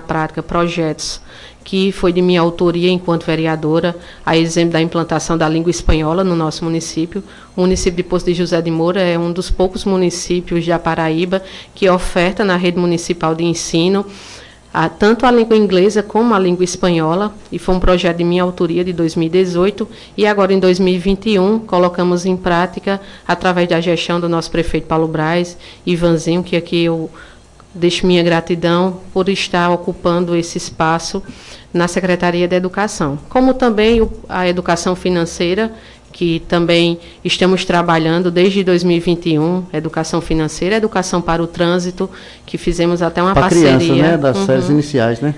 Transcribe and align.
prática 0.00 0.42
projetos 0.42 1.20
que 1.64 1.92
foi 1.92 2.14
de 2.14 2.22
minha 2.22 2.40
autoria 2.40 2.90
enquanto 2.90 3.26
vereadora, 3.26 3.94
a 4.24 4.34
exemplo 4.38 4.72
da 4.72 4.80
implantação 4.80 5.36
da 5.36 5.46
língua 5.46 5.70
espanhola 5.70 6.24
no 6.24 6.34
nosso 6.34 6.64
município. 6.64 7.22
O 7.54 7.60
município 7.60 7.98
de 7.98 8.02
Poço 8.02 8.24
de 8.24 8.32
José 8.32 8.62
de 8.62 8.70
Moura 8.70 9.02
é 9.02 9.18
um 9.18 9.30
dos 9.30 9.50
poucos 9.50 9.84
municípios 9.84 10.66
da 10.66 10.78
Paraíba 10.78 11.42
que 11.74 11.86
oferta 11.90 12.42
na 12.42 12.56
rede 12.56 12.78
municipal 12.78 13.34
de 13.34 13.44
ensino 13.44 14.06
a, 14.72 14.88
tanto 14.88 15.24
a 15.26 15.30
língua 15.30 15.56
inglesa 15.56 16.02
como 16.02 16.34
a 16.34 16.38
língua 16.38 16.64
espanhola, 16.64 17.34
e 17.50 17.58
foi 17.58 17.74
um 17.74 17.80
projeto 17.80 18.18
de 18.18 18.24
minha 18.24 18.42
autoria 18.42 18.84
de 18.84 18.92
2018, 18.92 19.88
e 20.16 20.26
agora 20.26 20.52
em 20.52 20.58
2021 20.58 21.60
colocamos 21.60 22.26
em 22.26 22.36
prática 22.36 23.00
através 23.26 23.68
da 23.68 23.80
gestão 23.80 24.20
do 24.20 24.28
nosso 24.28 24.50
prefeito 24.50 24.86
Paulo 24.86 25.08
Braz, 25.08 25.56
Ivanzinho, 25.86 26.42
que 26.42 26.56
aqui 26.56 26.84
eu 26.84 27.10
deixo 27.74 28.06
minha 28.06 28.22
gratidão 28.22 29.00
por 29.12 29.28
estar 29.28 29.70
ocupando 29.70 30.34
esse 30.34 30.58
espaço 30.58 31.22
na 31.72 31.86
Secretaria 31.86 32.48
da 32.48 32.56
Educação, 32.56 33.18
como 33.28 33.54
também 33.54 34.08
a 34.28 34.48
educação 34.48 34.96
financeira, 34.96 35.72
que 36.12 36.40
também 36.48 36.98
estamos 37.24 37.64
trabalhando 37.64 38.30
desde 38.30 38.64
2021, 38.64 39.66
educação 39.72 40.20
financeira, 40.20 40.76
educação 40.76 41.20
para 41.20 41.42
o 41.42 41.46
trânsito, 41.46 42.10
que 42.46 42.56
fizemos 42.56 43.02
até 43.02 43.22
uma 43.22 43.34
pra 43.34 43.42
parceria. 43.42 43.78
Criança, 43.78 43.94
né? 43.94 44.16
Das 44.16 44.36
uhum. 44.38 44.46
séries 44.46 44.68
iniciais, 44.68 45.20
né? 45.20 45.34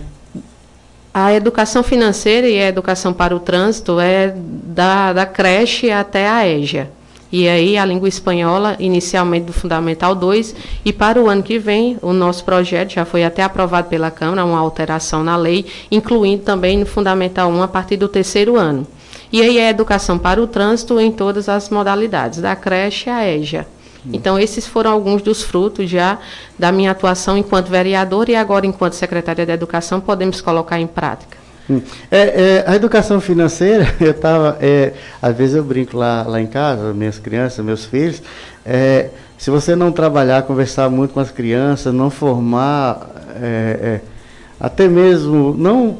A 1.12 1.34
educação 1.34 1.82
financeira 1.82 2.48
e 2.48 2.58
a 2.60 2.68
educação 2.68 3.12
para 3.12 3.34
o 3.34 3.40
trânsito 3.40 3.98
é 3.98 4.32
da, 4.36 5.12
da 5.12 5.26
creche 5.26 5.90
até 5.90 6.28
a 6.28 6.48
EJA. 6.48 6.88
E 7.32 7.48
aí 7.48 7.78
a 7.78 7.84
língua 7.84 8.08
espanhola, 8.08 8.76
inicialmente 8.80 9.46
do 9.46 9.52
Fundamental 9.52 10.14
2, 10.14 10.54
e 10.84 10.92
para 10.92 11.20
o 11.20 11.28
ano 11.28 11.42
que 11.42 11.58
vem, 11.58 11.96
o 12.02 12.12
nosso 12.12 12.44
projeto 12.44 12.92
já 12.92 13.04
foi 13.04 13.24
até 13.24 13.42
aprovado 13.42 13.88
pela 13.88 14.10
Câmara, 14.10 14.44
uma 14.44 14.58
alteração 14.58 15.22
na 15.22 15.36
lei, 15.36 15.64
incluindo 15.90 16.42
também 16.42 16.78
no 16.78 16.86
Fundamental 16.86 17.48
1 17.50 17.62
a 17.62 17.68
partir 17.68 17.96
do 17.96 18.08
terceiro 18.08 18.56
ano. 18.56 18.86
E 19.32 19.40
aí 19.42 19.58
é 19.58 19.68
educação 19.68 20.18
para 20.18 20.42
o 20.42 20.46
trânsito 20.46 20.98
em 20.98 21.12
todas 21.12 21.48
as 21.48 21.70
modalidades, 21.70 22.40
da 22.40 22.56
creche 22.56 23.08
à 23.08 23.28
EJA. 23.28 23.64
Então, 24.12 24.38
esses 24.38 24.66
foram 24.66 24.90
alguns 24.90 25.22
dos 25.22 25.42
frutos 25.42 25.88
já 25.88 26.18
da 26.58 26.72
minha 26.72 26.90
atuação 26.90 27.36
enquanto 27.36 27.68
vereador 27.68 28.28
e 28.28 28.34
agora 28.34 28.66
enquanto 28.66 28.94
secretária 28.94 29.44
de 29.44 29.52
Educação 29.52 30.00
podemos 30.00 30.40
colocar 30.40 30.80
em 30.80 30.86
prática. 30.86 31.36
É, 32.10 32.18
é, 32.18 32.64
a 32.66 32.74
educação 32.74 33.20
financeira, 33.20 33.94
eu 34.00 34.14
tava, 34.14 34.58
é, 34.60 34.92
às 35.20 35.36
vezes 35.36 35.54
eu 35.54 35.62
brinco 35.62 35.96
lá, 35.96 36.24
lá 36.26 36.40
em 36.40 36.46
casa, 36.46 36.92
minhas 36.92 37.18
crianças, 37.18 37.64
meus 37.64 37.84
filhos, 37.84 38.22
é, 38.64 39.10
se 39.38 39.50
você 39.50 39.74
não 39.74 39.90
trabalhar, 39.90 40.42
conversar 40.42 40.90
muito 40.90 41.14
com 41.14 41.20
as 41.20 41.30
crianças, 41.30 41.94
não 41.94 42.10
formar, 42.10 43.06
é, 43.40 43.78
é, 43.82 44.00
até 44.58 44.88
mesmo 44.88 45.54
não 45.56 45.98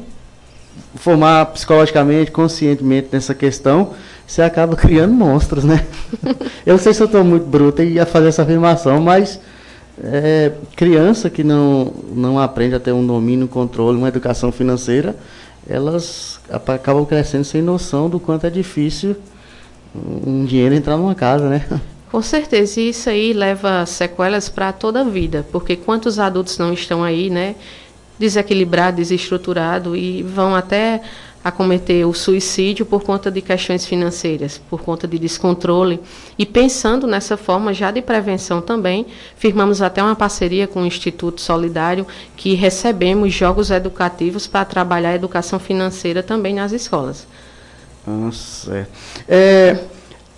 formar 0.95 1.47
psicologicamente, 1.47 2.31
conscientemente 2.31 3.09
nessa 3.11 3.33
questão, 3.33 3.93
você 4.27 4.41
acaba 4.41 4.75
criando 4.77 5.13
monstros, 5.13 5.63
né? 5.63 5.85
eu 6.65 6.77
sei 6.77 6.93
se 6.93 7.01
eu 7.01 7.05
estou 7.05 7.23
muito 7.23 7.45
bruta 7.45 7.83
e 7.83 7.93
ia 7.93 8.05
fazer 8.05 8.27
essa 8.27 8.43
afirmação, 8.43 9.01
mas 9.01 9.39
é, 10.03 10.51
criança 10.75 11.29
que 11.29 11.43
não, 11.43 11.93
não 12.13 12.39
aprende 12.39 12.75
a 12.75 12.79
ter 12.79 12.91
um 12.91 13.05
domínio, 13.05 13.45
um 13.45 13.47
controle, 13.47 13.97
uma 13.97 14.07
educação 14.07 14.51
financeira, 14.51 15.15
elas 15.67 16.39
acabam 16.49 17.05
crescendo 17.05 17.43
sem 17.43 17.61
noção 17.61 18.09
do 18.09 18.19
quanto 18.19 18.45
é 18.45 18.49
difícil 18.49 19.15
um 19.95 20.45
dinheiro 20.45 20.73
entrar 20.73 20.97
numa 20.97 21.15
casa, 21.15 21.49
né? 21.49 21.65
Com 22.11 22.21
certeza, 22.21 22.81
e 22.81 22.89
isso 22.89 23.09
aí 23.09 23.31
leva 23.31 23.85
sequelas 23.85 24.49
para 24.49 24.73
toda 24.73 24.99
a 24.99 25.03
vida, 25.03 25.45
porque 25.49 25.77
quantos 25.77 26.19
adultos 26.19 26.57
não 26.57 26.73
estão 26.73 27.03
aí, 27.03 27.29
né, 27.29 27.55
desequilibrados, 28.19 28.97
desestruturados 28.97 29.97
e 29.97 30.21
vão 30.21 30.53
até 30.53 31.01
a 31.43 31.51
cometer 31.51 32.05
o 32.05 32.13
suicídio 32.13 32.85
por 32.85 33.03
conta 33.03 33.31
de 33.31 33.41
questões 33.41 33.85
financeiras, 33.85 34.61
por 34.69 34.81
conta 34.81 35.07
de 35.07 35.17
descontrole. 35.17 35.99
E 36.37 36.45
pensando 36.45 37.07
nessa 37.07 37.35
forma 37.35 37.73
já 37.73 37.91
de 37.91 38.01
prevenção 38.01 38.61
também, 38.61 39.07
firmamos 39.35 39.81
até 39.81 40.03
uma 40.03 40.15
parceria 40.15 40.67
com 40.67 40.83
o 40.83 40.85
Instituto 40.85 41.41
Solidário, 41.41 42.05
que 42.35 42.53
recebemos 42.53 43.33
jogos 43.33 43.71
educativos 43.71 44.45
para 44.45 44.65
trabalhar 44.65 45.09
a 45.09 45.15
educação 45.15 45.59
financeira 45.59 46.21
também 46.21 46.53
nas 46.53 46.71
escolas. 46.71 47.27
Nossa, 48.05 48.87
é, 49.27 49.77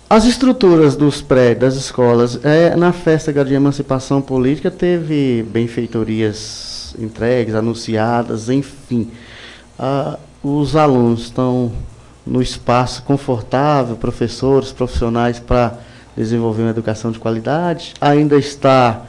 as 0.08 0.24
estruturas 0.24 0.96
dos 0.96 1.22
prédios, 1.22 1.74
das 1.74 1.74
escolas, 1.74 2.38
é, 2.44 2.76
na 2.76 2.92
festa 2.92 3.32
de 3.44 3.54
emancipação 3.54 4.20
política 4.20 4.70
teve 4.70 5.42
benfeitorias 5.50 6.94
entregues, 6.98 7.54
anunciadas, 7.54 8.48
enfim. 8.48 9.10
Ah, 9.78 10.18
os 10.44 10.76
alunos 10.76 11.22
estão 11.22 11.72
no 12.26 12.42
espaço 12.42 13.02
confortável, 13.02 13.96
professores, 13.96 14.72
profissionais 14.72 15.40
para 15.40 15.78
desenvolver 16.14 16.62
uma 16.62 16.70
educação 16.70 17.10
de 17.10 17.18
qualidade, 17.18 17.94
ainda 17.98 18.36
está 18.36 19.02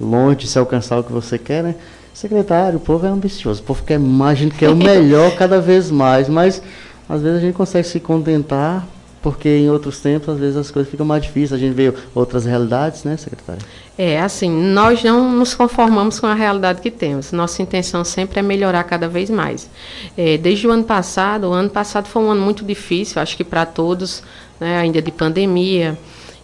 longe 0.00 0.40
de 0.40 0.48
se 0.48 0.58
alcançar 0.58 0.98
o 0.98 1.04
que 1.04 1.12
você 1.12 1.38
quer, 1.38 1.62
né? 1.62 1.74
Secretário, 2.12 2.78
o 2.78 2.80
povo 2.80 3.06
é 3.06 3.08
ambicioso, 3.08 3.62
o 3.62 3.64
povo 3.64 3.84
quer 3.84 3.98
mais, 3.98 4.38
a 4.38 4.42
gente 4.42 4.56
quer 4.56 4.68
o 4.68 4.74
melhor 4.76 5.34
cada 5.36 5.60
vez 5.60 5.90
mais, 5.90 6.28
mas 6.28 6.60
às 7.08 7.22
vezes 7.22 7.38
a 7.38 7.40
gente 7.40 7.54
consegue 7.54 7.86
se 7.86 8.00
contentar 8.00 8.84
porque 9.22 9.48
em 9.48 9.70
outros 9.70 10.00
tempos, 10.00 10.30
às 10.30 10.38
vezes, 10.38 10.56
as 10.56 10.70
coisas 10.70 10.90
ficam 10.90 11.04
mais 11.04 11.22
difíceis. 11.22 11.52
A 11.52 11.58
gente 11.58 11.74
vê 11.74 11.92
outras 12.14 12.44
realidades, 12.44 13.04
né, 13.04 13.16
secretária? 13.16 13.60
É, 13.98 14.18
assim, 14.18 14.50
nós 14.50 15.04
não 15.04 15.30
nos 15.30 15.52
conformamos 15.52 16.18
com 16.18 16.26
a 16.26 16.34
realidade 16.34 16.80
que 16.80 16.90
temos. 16.90 17.32
Nossa 17.32 17.60
intenção 17.60 18.02
sempre 18.02 18.38
é 18.38 18.42
melhorar 18.42 18.82
cada 18.84 19.08
vez 19.08 19.28
mais. 19.28 19.68
É, 20.16 20.38
desde 20.38 20.66
o 20.66 20.70
ano 20.70 20.84
passado, 20.84 21.48
o 21.48 21.52
ano 21.52 21.68
passado 21.68 22.06
foi 22.06 22.22
um 22.22 22.30
ano 22.30 22.40
muito 22.40 22.64
difícil, 22.64 23.20
acho 23.20 23.36
que 23.36 23.44
para 23.44 23.66
todos, 23.66 24.22
né, 24.58 24.78
ainda 24.78 25.02
de 25.02 25.10
pandemia. 25.10 25.98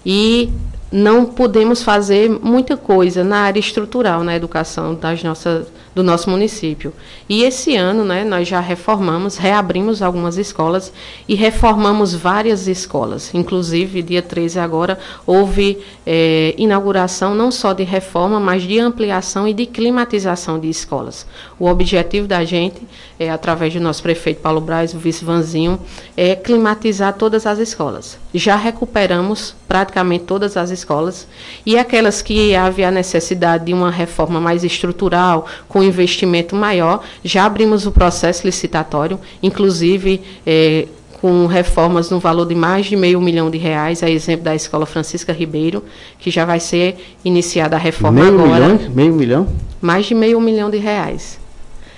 E 0.05 0.51
não 0.93 1.25
podemos 1.25 1.83
fazer 1.83 2.29
muita 2.29 2.77
coisa 2.77 3.25
na 3.25 3.39
área 3.39 3.59
estrutural, 3.59 4.23
na 4.23 4.37
educação 4.37 4.95
das 4.95 5.23
nossas 5.23 5.67
do 5.97 6.03
nosso 6.03 6.29
município. 6.29 6.93
E 7.27 7.43
esse 7.43 7.75
ano, 7.75 8.05
né, 8.05 8.23
nós 8.23 8.47
já 8.47 8.61
reformamos, 8.61 9.39
reabrimos 9.39 10.03
algumas 10.03 10.37
escolas 10.37 10.93
e 11.27 11.35
reformamos 11.35 12.15
várias 12.15 12.69
escolas. 12.69 13.33
Inclusive, 13.33 14.03
dia 14.03 14.21
13 14.21 14.59
agora, 14.59 14.99
houve 15.27 15.79
é, 16.07 16.55
inauguração 16.59 17.35
não 17.35 17.51
só 17.51 17.73
de 17.73 17.83
reforma, 17.83 18.39
mas 18.39 18.65
de 18.65 18.79
ampliação 18.79 19.49
e 19.49 19.55
de 19.55 19.65
climatização 19.65 20.61
de 20.61 20.69
escolas. 20.69 21.27
O 21.59 21.67
objetivo 21.67 22.29
da 22.29 22.45
gente, 22.45 22.87
é, 23.19 23.31
através 23.31 23.73
do 23.73 23.81
nosso 23.81 24.03
prefeito 24.03 24.43
Paulo 24.43 24.61
Braz, 24.61 24.93
o 24.93 24.99
vice 24.99 25.25
Vanzinho, 25.25 25.81
é 26.15 26.37
climatizar 26.37 27.15
todas 27.15 27.47
as 27.47 27.59
escolas. 27.59 28.19
Já 28.35 28.55
recuperamos 28.55 29.57
praticamente 29.67 30.25
todas 30.25 30.59
as 30.59 30.69
escolas 30.69 31.27
e 31.65 31.79
aquelas 31.79 32.21
que 32.21 32.55
havia 32.55 32.91
necessidade 32.91 33.65
de 33.65 33.73
uma 33.73 33.91
reforma 33.91 34.39
mais 34.39 34.63
estrutural, 34.63 35.47
com 35.67 35.86
investimento 35.87 36.55
maior. 36.55 37.03
Já 37.25 37.45
abrimos 37.45 37.87
o 37.87 37.93
processo 37.93 38.47
licitatório, 38.47 39.19
inclusive 39.43 40.21
é, 40.47 40.87
com 41.21 41.47
reformas 41.47 42.11
no 42.11 42.21
valor 42.21 42.47
de 42.47 42.55
mais 42.55 42.87
de 42.87 42.97
meio 42.97 43.21
milhão 43.21 43.51
de 43.51 43.59
reais, 43.59 44.03
a 44.03 44.11
exemplo 44.11 44.45
da 44.45 44.55
Escola 44.55 44.85
Francisca 44.87 45.33
Ribeiro, 45.33 45.83
que 46.19 46.31
já 46.31 46.45
vai 46.45 46.61
ser 46.61 46.97
iniciada 47.25 47.77
a 47.77 47.79
reforma 47.79 48.23
meio 48.23 48.35
agora. 48.35 48.69
Milhão? 48.69 48.91
Meio 48.95 49.15
milhão? 49.15 49.49
Mais 49.81 50.07
de 50.07 50.15
meio 50.15 50.41
milhão 50.41 50.71
de 50.71 50.79
reais. 50.79 51.39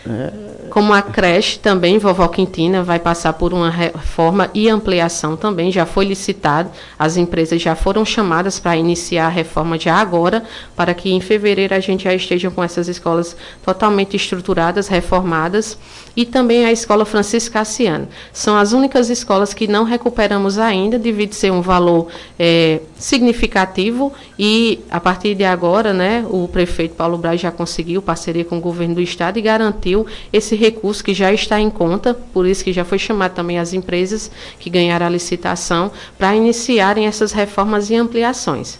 É. 0.08 0.32
Como 0.70 0.92
a 0.92 1.02
creche 1.02 1.58
também, 1.58 1.98
Vovó 1.98 2.28
Quintina, 2.28 2.82
vai 2.82 2.98
passar 2.98 3.32
por 3.32 3.52
uma 3.52 3.70
reforma 3.70 4.50
e 4.52 4.68
ampliação 4.68 5.36
também, 5.36 5.72
já 5.72 5.86
foi 5.86 6.04
licitado, 6.04 6.70
as 6.98 7.16
empresas 7.16 7.60
já 7.60 7.74
foram 7.74 8.04
chamadas 8.04 8.58
para 8.58 8.76
iniciar 8.76 9.26
a 9.26 9.30
reforma 9.30 9.78
já 9.78 9.94
agora, 9.94 10.44
para 10.76 10.94
que 10.94 11.10
em 11.10 11.20
fevereiro 11.20 11.74
a 11.74 11.80
gente 11.80 12.04
já 12.04 12.14
esteja 12.14 12.50
com 12.50 12.62
essas 12.62 12.88
escolas 12.88 13.36
totalmente 13.64 14.16
estruturadas, 14.16 14.88
reformadas, 14.88 15.78
e 16.16 16.26
também 16.26 16.64
a 16.64 16.72
Escola 16.72 17.04
Francisco 17.04 17.52
Cassiano. 17.52 18.08
São 18.32 18.56
as 18.56 18.72
únicas 18.72 19.08
escolas 19.08 19.54
que 19.54 19.68
não 19.68 19.84
recuperamos 19.84 20.58
ainda, 20.58 20.98
devido 20.98 21.32
ser 21.32 21.52
um 21.52 21.62
valor 21.62 22.08
é, 22.38 22.80
significativo, 22.96 24.12
e 24.38 24.80
a 24.90 25.00
partir 25.00 25.34
de 25.34 25.44
agora, 25.44 25.92
né, 25.92 26.26
o 26.28 26.48
prefeito 26.48 26.94
Paulo 26.94 27.16
Braz 27.16 27.40
já 27.40 27.50
conseguiu 27.50 28.02
parceria 28.02 28.44
com 28.44 28.58
o 28.58 28.60
governo 28.60 28.96
do 28.96 29.00
estado 29.00 29.38
e 29.38 29.42
garantiu 29.42 30.06
esse 30.32 30.56
recurso 30.58 31.02
que 31.02 31.14
já 31.14 31.32
está 31.32 31.60
em 31.60 31.70
conta, 31.70 32.12
por 32.12 32.46
isso 32.46 32.62
que 32.62 32.72
já 32.72 32.84
foi 32.84 32.98
chamado 32.98 33.32
também 33.32 33.58
as 33.58 33.72
empresas 33.72 34.30
que 34.58 34.68
ganharam 34.68 35.06
a 35.06 35.10
licitação 35.10 35.90
para 36.18 36.34
iniciarem 36.34 37.06
essas 37.06 37.32
reformas 37.32 37.88
e 37.88 37.94
ampliações. 37.94 38.78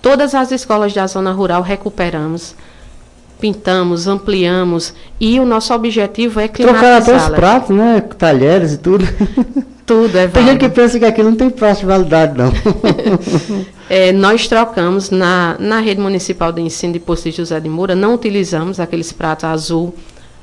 Todas 0.00 0.34
as 0.34 0.50
escolas 0.50 0.92
da 0.92 1.06
zona 1.06 1.32
rural 1.32 1.62
recuperamos, 1.62 2.54
pintamos, 3.40 4.06
ampliamos 4.06 4.94
e 5.20 5.38
o 5.38 5.44
nosso 5.44 5.72
objetivo 5.74 6.40
é 6.40 6.48
climatizá-las. 6.48 7.04
Trocaram 7.04 7.24
até 7.24 7.32
os 7.32 7.38
pratos, 7.38 7.76
né? 7.76 8.00
Talheres 8.00 8.72
e 8.72 8.78
tudo. 8.78 9.04
Tudo, 9.84 10.16
é 10.16 10.26
Tem 10.28 10.44
gente 10.44 10.60
que 10.60 10.68
pensa 10.68 10.98
que 10.98 11.04
aqui 11.04 11.22
não 11.22 11.34
tem 11.34 11.50
prazo 11.50 11.80
de 11.80 11.86
validade, 11.86 12.36
não. 12.36 12.52
é, 13.88 14.12
nós 14.12 14.46
trocamos 14.46 15.10
na, 15.10 15.56
na 15.58 15.80
rede 15.80 16.00
municipal 16.00 16.52
de 16.52 16.60
ensino 16.60 16.92
de 16.92 17.00
Posto 17.00 17.30
de 17.30 17.36
José 17.36 17.58
de 17.58 17.68
Moura, 17.68 17.94
não 17.94 18.14
utilizamos 18.14 18.78
aqueles 18.78 19.12
pratos 19.12 19.44
azul 19.44 19.94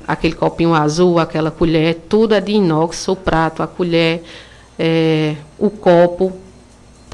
aquele 0.08 0.36
copinho 0.36 0.74
azul, 0.74 1.20
aquela 1.20 1.52
colher, 1.52 2.06
tudo 2.08 2.34
é 2.34 2.42
de 2.42 2.54
inox, 2.54 3.08
o 3.08 3.16
prato, 3.16 3.64
a 3.64 3.68
colher, 3.68 4.24
é, 4.78 5.36
o 5.58 5.70
copo, 5.70 6.34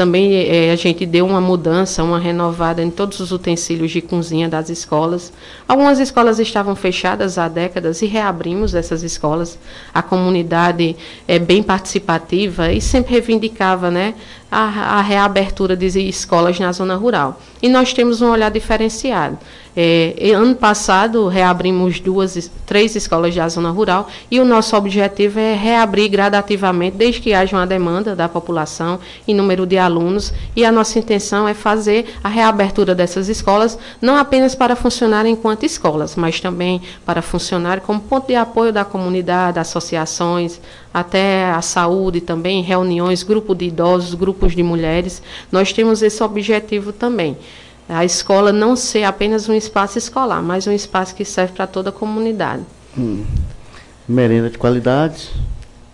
também 0.01 0.33
é, 0.33 0.71
a 0.71 0.75
gente 0.75 1.05
deu 1.05 1.27
uma 1.27 1.41
mudança, 1.41 2.03
uma 2.03 2.17
renovada 2.17 2.81
em 2.81 2.89
todos 2.89 3.19
os 3.19 3.31
utensílios 3.31 3.91
de 3.91 4.01
cozinha 4.01 4.49
das 4.49 4.69
escolas. 4.69 5.31
Algumas 5.67 5.99
escolas 5.99 6.39
estavam 6.39 6.75
fechadas 6.75 7.38
há 7.38 7.47
décadas 7.47 8.01
e 8.01 8.07
reabrimos 8.07 8.73
essas 8.73 9.03
escolas. 9.03 9.59
A 9.93 10.01
comunidade 10.01 10.95
é 11.27 11.38
bem 11.38 11.61
participativa 11.61 12.71
e 12.71 12.79
sempre 12.81 13.11
reivindicava 13.11 13.91
né, 13.91 14.15
a, 14.49 14.97
a 14.97 15.01
reabertura 15.01 15.75
de 15.75 15.85
escolas 16.07 16.57
na 16.57 16.71
zona 16.71 16.95
rural. 16.95 17.39
E 17.61 17.69
nós 17.69 17.93
temos 17.93 18.21
um 18.21 18.31
olhar 18.31 18.49
diferenciado. 18.49 19.38
É, 19.75 20.31
ano 20.33 20.53
passado 20.53 21.29
reabrimos 21.29 22.00
duas, 22.01 22.51
três 22.65 22.94
escolas 22.95 23.33
da 23.33 23.47
zona 23.47 23.69
rural 23.69 24.09
e 24.29 24.38
o 24.39 24.45
nosso 24.45 24.75
objetivo 24.75 25.39
é 25.39 25.53
reabrir 25.56 26.09
gradativamente, 26.09 26.97
desde 26.97 27.21
que 27.21 27.33
haja 27.33 27.56
uma 27.56 27.65
demanda 27.65 28.13
da 28.13 28.27
população 28.27 29.00
e 29.25 29.33
número 29.33 29.65
de 29.65 29.77
alunos. 29.77 30.33
E 30.56 30.65
a 30.65 30.71
nossa 30.71 31.00
intenção 31.00 31.47
é 31.47 31.53
fazer 31.53 32.06
a 32.21 32.27
reabertura 32.27 32.94
dessas 32.94 33.29
escolas, 33.29 33.77
não 34.01 34.18
apenas 34.18 34.56
para 34.56 34.75
funcionar 34.75 35.25
enquanto 35.25 35.65
escolas, 35.65 36.17
mas 36.17 36.41
também 36.41 36.81
para 37.06 37.21
funcionar 37.21 37.79
como 37.79 38.00
ponto 38.01 38.27
de 38.27 38.35
apoio 38.35 38.74
da 38.74 38.83
comunidade, 38.83 39.59
associações, 39.59 40.59
até 40.94 41.50
a 41.50 41.62
saúde 41.62 42.19
também, 42.19 42.62
reuniões, 42.62 43.24
grupo 43.24 43.56
de 43.56 43.65
idosos, 43.65 44.13
grupos 44.13 44.53
de 44.53 44.63
mulheres. 44.63 45.21
Nós 45.50 45.71
temos 45.71 46.01
esse 46.01 46.21
objetivo 46.21 46.91
também 46.91 47.38
a 47.91 48.05
escola 48.05 48.53
não 48.53 48.75
ser 48.75 49.03
apenas 49.03 49.49
um 49.49 49.53
espaço 49.53 49.97
escolar, 49.97 50.41
mas 50.41 50.65
um 50.65 50.71
espaço 50.71 51.13
que 51.13 51.25
serve 51.25 51.53
para 51.53 51.67
toda 51.67 51.89
a 51.89 51.93
comunidade. 51.93 52.63
Hum. 52.97 53.25
Merenda 54.07 54.49
de 54.49 54.57
qualidade 54.57 55.29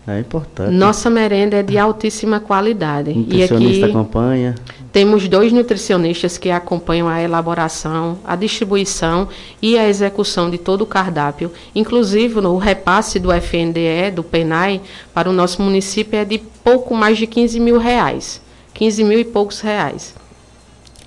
é 0.07 0.19
importante. 0.19 0.71
Nossa 0.71 1.09
merenda 1.09 1.57
é 1.57 1.63
de 1.63 1.77
altíssima 1.77 2.39
qualidade. 2.39 3.13
Nutricionista 3.13 3.79
e 3.79 3.83
aqui 3.83 3.91
acompanha. 3.91 4.55
Temos 4.91 5.27
dois 5.27 5.51
nutricionistas 5.51 6.37
que 6.37 6.49
acompanham 6.49 7.07
a 7.07 7.21
elaboração, 7.21 8.17
a 8.23 8.35
distribuição 8.35 9.27
e 9.61 9.77
a 9.77 9.87
execução 9.87 10.49
de 10.49 10.57
todo 10.57 10.81
o 10.81 10.85
cardápio. 10.85 11.51
Inclusive, 11.75 12.39
o 12.39 12.57
repasse 12.57 13.19
do 13.19 13.31
FNDE, 13.31 14.11
do 14.15 14.23
PENAI, 14.23 14.81
para 15.13 15.29
o 15.29 15.33
nosso 15.33 15.61
município 15.61 16.17
é 16.17 16.23
de 16.23 16.37
pouco 16.63 16.95
mais 16.95 17.17
de 17.17 17.27
15 17.27 17.59
mil 17.59 17.77
reais. 17.77 18.41
15 18.73 19.03
mil 19.03 19.19
e 19.19 19.25
poucos 19.25 19.59
reais. 19.59 20.15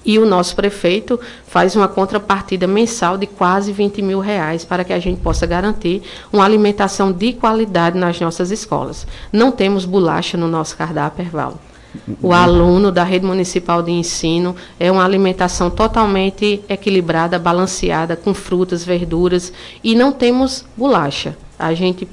E 0.05 0.19
o 0.19 0.26
nosso 0.26 0.56
prefeito 0.56 1.20
faz 1.47 1.76
uma 1.76 1.88
contrapartida 1.88 2.67
mensal 2.67 3.19
de 3.19 3.26
quase 3.26 3.73
20 3.73 4.02
mil 4.02 4.20
reais 4.20 4.64
para 4.64 4.85
que 4.85 4.93
a 4.93 4.99
gente 4.99 5.20
possa 5.20 5.47
garantir 5.47 6.02
uma 6.32 6.44
alimentação 6.44 7.12
de 7.12 7.32
qualidade 7.35 7.99
nas 7.99 8.19
nossas 8.20 8.50
escolas. 8.50 9.06
Não 9.32 9.52
temos 9.52 9.85
bolacha 9.85 10.37
no 10.37 10.49
nosso 10.49 10.76
cardápio, 10.76 11.25
Erval. 11.25 11.58
O 12.23 12.32
aluno 12.32 12.93
da 12.93 13.02
rede 13.02 13.26
municipal 13.26 13.82
de 13.82 13.91
ensino 13.91 14.55
é 14.79 14.91
uma 14.91 15.05
alimentação 15.05 15.69
totalmente 15.69 16.62
equilibrada, 16.69 17.38
balanceada, 17.38 18.14
com 18.14 18.32
frutas, 18.32 18.85
verduras 18.85 19.52
e 19.82 19.94
não 19.94 20.12
temos 20.12 20.64
bolacha. 20.76 21.37
A 21.58 21.75
gente 21.75 22.08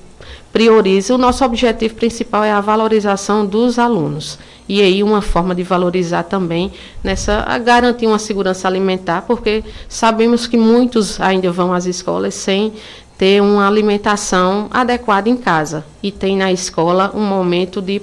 prioriza, 0.52 1.14
o 1.14 1.18
nosso 1.18 1.44
objetivo 1.46 1.96
principal 1.96 2.44
é 2.44 2.52
a 2.52 2.62
valorização 2.62 3.46
dos 3.46 3.78
alunos. 3.78 4.40
E 4.68 4.82
aí 4.82 5.02
uma 5.02 5.22
forma 5.22 5.56
de 5.56 5.64
valorizar 5.64 6.24
também 6.24 6.72
nessa 7.04 7.44
a 7.48 7.58
garantir 7.58 8.06
uma 8.08 8.20
segurança 8.20 8.68
alimentar, 8.68 9.22
porque 9.22 9.64
sabemos 9.88 10.46
que 10.46 10.58
muitos 10.58 11.22
ainda 11.22 11.52
vão 11.52 11.74
às 11.74 11.86
escolas 11.86 12.34
sem 12.34 12.74
ter 13.18 13.42
uma 13.42 13.68
alimentação 13.68 14.68
adequada 14.72 15.30
em 15.30 15.38
casa 15.38 15.86
e 16.04 16.12
tem 16.12 16.38
na 16.38 16.52
escola 16.52 17.12
um 17.16 17.26
momento 17.26 17.82
de 17.82 18.02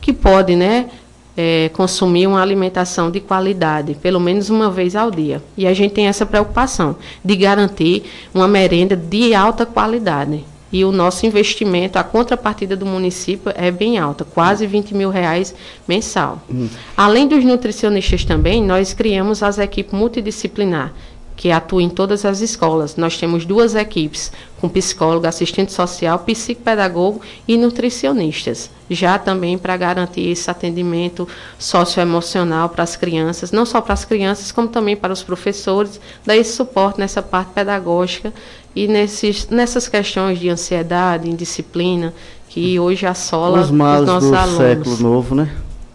que 0.00 0.12
pode, 0.12 0.54
né, 0.54 0.88
é, 1.36 1.68
consumir 1.74 2.26
uma 2.26 2.40
alimentação 2.40 3.10
de 3.10 3.20
qualidade, 3.20 3.94
pelo 3.94 4.20
menos 4.20 4.48
uma 4.48 4.70
vez 4.70 4.94
ao 4.94 5.10
dia. 5.10 5.42
E 5.56 5.66
a 5.66 5.74
gente 5.74 5.92
tem 5.92 6.06
essa 6.06 6.24
preocupação 6.24 6.96
de 7.24 7.36
garantir 7.36 8.04
uma 8.32 8.46
merenda 8.46 8.96
de 8.96 9.34
alta 9.34 9.66
qualidade 9.66 10.44
e 10.72 10.84
o 10.84 10.90
nosso 10.90 11.26
investimento, 11.26 11.98
a 11.98 12.04
contrapartida 12.04 12.76
do 12.76 12.84
município 12.84 13.52
é 13.54 13.70
bem 13.70 13.98
alta, 13.98 14.24
quase 14.24 14.66
20 14.66 14.94
mil 14.94 15.10
reais 15.10 15.54
mensal. 15.86 16.42
Hum. 16.50 16.68
Além 16.96 17.28
dos 17.28 17.44
nutricionistas 17.44 18.24
também, 18.24 18.62
nós 18.62 18.92
criamos 18.92 19.42
as 19.42 19.58
equipes 19.58 19.92
multidisciplinar, 19.92 20.92
que 21.36 21.50
atuam 21.50 21.82
em 21.82 21.90
todas 21.90 22.24
as 22.24 22.40
escolas. 22.40 22.96
Nós 22.96 23.18
temos 23.18 23.44
duas 23.44 23.74
equipes, 23.74 24.32
com 24.58 24.68
psicólogo, 24.68 25.26
assistente 25.26 25.70
social, 25.70 26.18
psicopedagogo 26.20 27.20
e 27.46 27.58
nutricionistas, 27.58 28.70
já 28.88 29.18
também 29.18 29.58
para 29.58 29.76
garantir 29.76 30.30
esse 30.30 30.50
atendimento 30.50 31.28
socioemocional 31.58 32.70
para 32.70 32.82
as 32.82 32.96
crianças, 32.96 33.52
não 33.52 33.66
só 33.66 33.82
para 33.82 33.92
as 33.92 34.04
crianças, 34.04 34.50
como 34.50 34.68
também 34.68 34.96
para 34.96 35.12
os 35.12 35.22
professores, 35.22 36.00
dar 36.24 36.36
esse 36.36 36.56
suporte 36.56 36.98
nessa 36.98 37.20
parte 37.20 37.52
pedagógica 37.52 38.32
e 38.76 38.86
nesses, 38.86 39.48
nessas 39.48 39.88
questões 39.88 40.38
de 40.38 40.50
ansiedade, 40.50 41.30
indisciplina, 41.30 42.12
que 42.50 42.78
hoje 42.78 43.06
assola 43.06 43.62
os, 43.62 43.70
males 43.70 44.02
os 44.02 44.06
nossos 44.06 44.30
do 44.30 44.36
alunos. 44.36 44.58
século 44.58 44.96
novo, 44.98 45.34
né? 45.34 45.50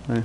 É. 0.10 0.22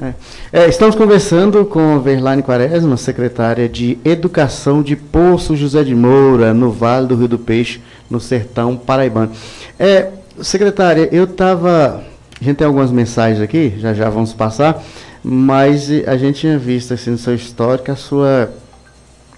É. 0.00 0.14
É, 0.52 0.68
estamos 0.68 0.96
conversando 0.96 1.64
com 1.64 2.00
Verlaine 2.00 2.42
Quaresma, 2.42 2.96
secretária 2.96 3.68
de 3.68 3.96
Educação 4.04 4.82
de 4.82 4.96
Poço 4.96 5.54
José 5.54 5.84
de 5.84 5.94
Moura, 5.94 6.52
no 6.52 6.72
Vale 6.72 7.06
do 7.06 7.14
Rio 7.14 7.28
do 7.28 7.38
Peixe, 7.38 7.80
no 8.10 8.18
sertão 8.18 8.76
paraibano. 8.76 9.30
É, 9.78 10.10
secretária, 10.42 11.08
eu 11.12 11.22
estava. 11.22 12.02
A 12.40 12.44
gente 12.44 12.56
tem 12.56 12.66
algumas 12.66 12.90
mensagens 12.90 13.40
aqui, 13.40 13.74
já 13.78 13.94
já 13.94 14.10
vamos 14.10 14.32
passar, 14.32 14.82
mas 15.22 15.88
a 16.08 16.16
gente 16.16 16.40
tinha 16.40 16.58
visto 16.58 16.92
assim, 16.92 17.10
no 17.10 17.18
seu 17.18 17.36
histórico 17.36 17.92
a 17.92 17.96
sua, 17.96 18.50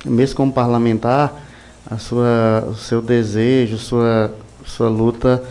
mesmo 0.06 0.37
como 0.37 0.50
parlamentar, 0.50 1.45
a 1.88 1.98
sua, 1.98 2.68
o 2.68 2.74
seu 2.74 3.00
desejo, 3.00 3.78
sua, 3.78 4.32
sua 4.64 4.88
luta 4.88 5.42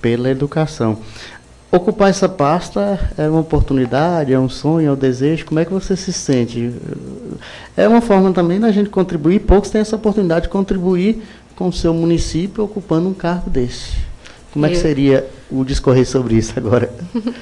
pela 0.00 0.28
educação. 0.28 0.98
Ocupar 1.70 2.08
essa 2.08 2.28
pasta 2.28 3.00
é 3.18 3.28
uma 3.28 3.40
oportunidade, 3.40 4.32
é 4.32 4.38
um 4.38 4.48
sonho, 4.48 4.88
é 4.88 4.92
um 4.92 4.96
desejo. 4.96 5.44
Como 5.44 5.58
é 5.58 5.64
que 5.64 5.72
você 5.72 5.96
se 5.96 6.12
sente? 6.12 6.72
É 7.76 7.88
uma 7.88 8.00
forma 8.00 8.32
também 8.32 8.60
da 8.60 8.70
gente 8.70 8.90
contribuir. 8.90 9.40
Poucos 9.40 9.70
têm 9.70 9.80
essa 9.80 9.96
oportunidade 9.96 10.44
de 10.44 10.50
contribuir 10.50 11.22
com 11.56 11.68
o 11.68 11.72
seu 11.72 11.92
município 11.92 12.62
ocupando 12.62 13.08
um 13.08 13.14
cargo 13.14 13.50
desse. 13.50 13.92
Como 14.52 14.66
é 14.66 14.68
que 14.68 14.76
seria 14.76 15.28
o 15.50 15.64
discorrer 15.64 16.06
sobre 16.06 16.36
isso 16.36 16.52
agora? 16.56 16.92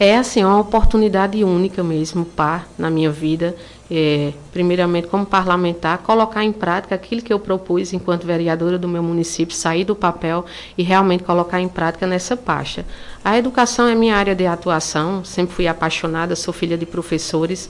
É 0.00 0.16
assim, 0.16 0.42
uma 0.42 0.58
oportunidade 0.58 1.44
única 1.44 1.80
mesmo, 1.84 2.24
par, 2.24 2.68
na 2.76 2.90
minha 2.90 3.08
vida. 3.08 3.54
É, 3.92 4.32
primeiramente, 4.52 5.08
como 5.08 5.26
parlamentar, 5.26 5.98
colocar 5.98 6.44
em 6.44 6.52
prática 6.52 6.94
aquilo 6.94 7.22
que 7.22 7.32
eu 7.32 7.40
propus 7.40 7.92
enquanto 7.92 8.24
vereadora 8.24 8.78
do 8.78 8.86
meu 8.86 9.02
município, 9.02 9.52
sair 9.52 9.82
do 9.82 9.96
papel 9.96 10.44
e 10.78 10.82
realmente 10.84 11.24
colocar 11.24 11.60
em 11.60 11.66
prática 11.66 12.06
nessa 12.06 12.36
pasta. 12.36 12.86
A 13.24 13.36
educação 13.36 13.88
é 13.88 13.94
minha 13.96 14.14
área 14.14 14.34
de 14.34 14.46
atuação, 14.46 15.24
sempre 15.24 15.56
fui 15.56 15.66
apaixonada, 15.66 16.36
sou 16.36 16.54
filha 16.54 16.78
de 16.78 16.86
professores. 16.86 17.68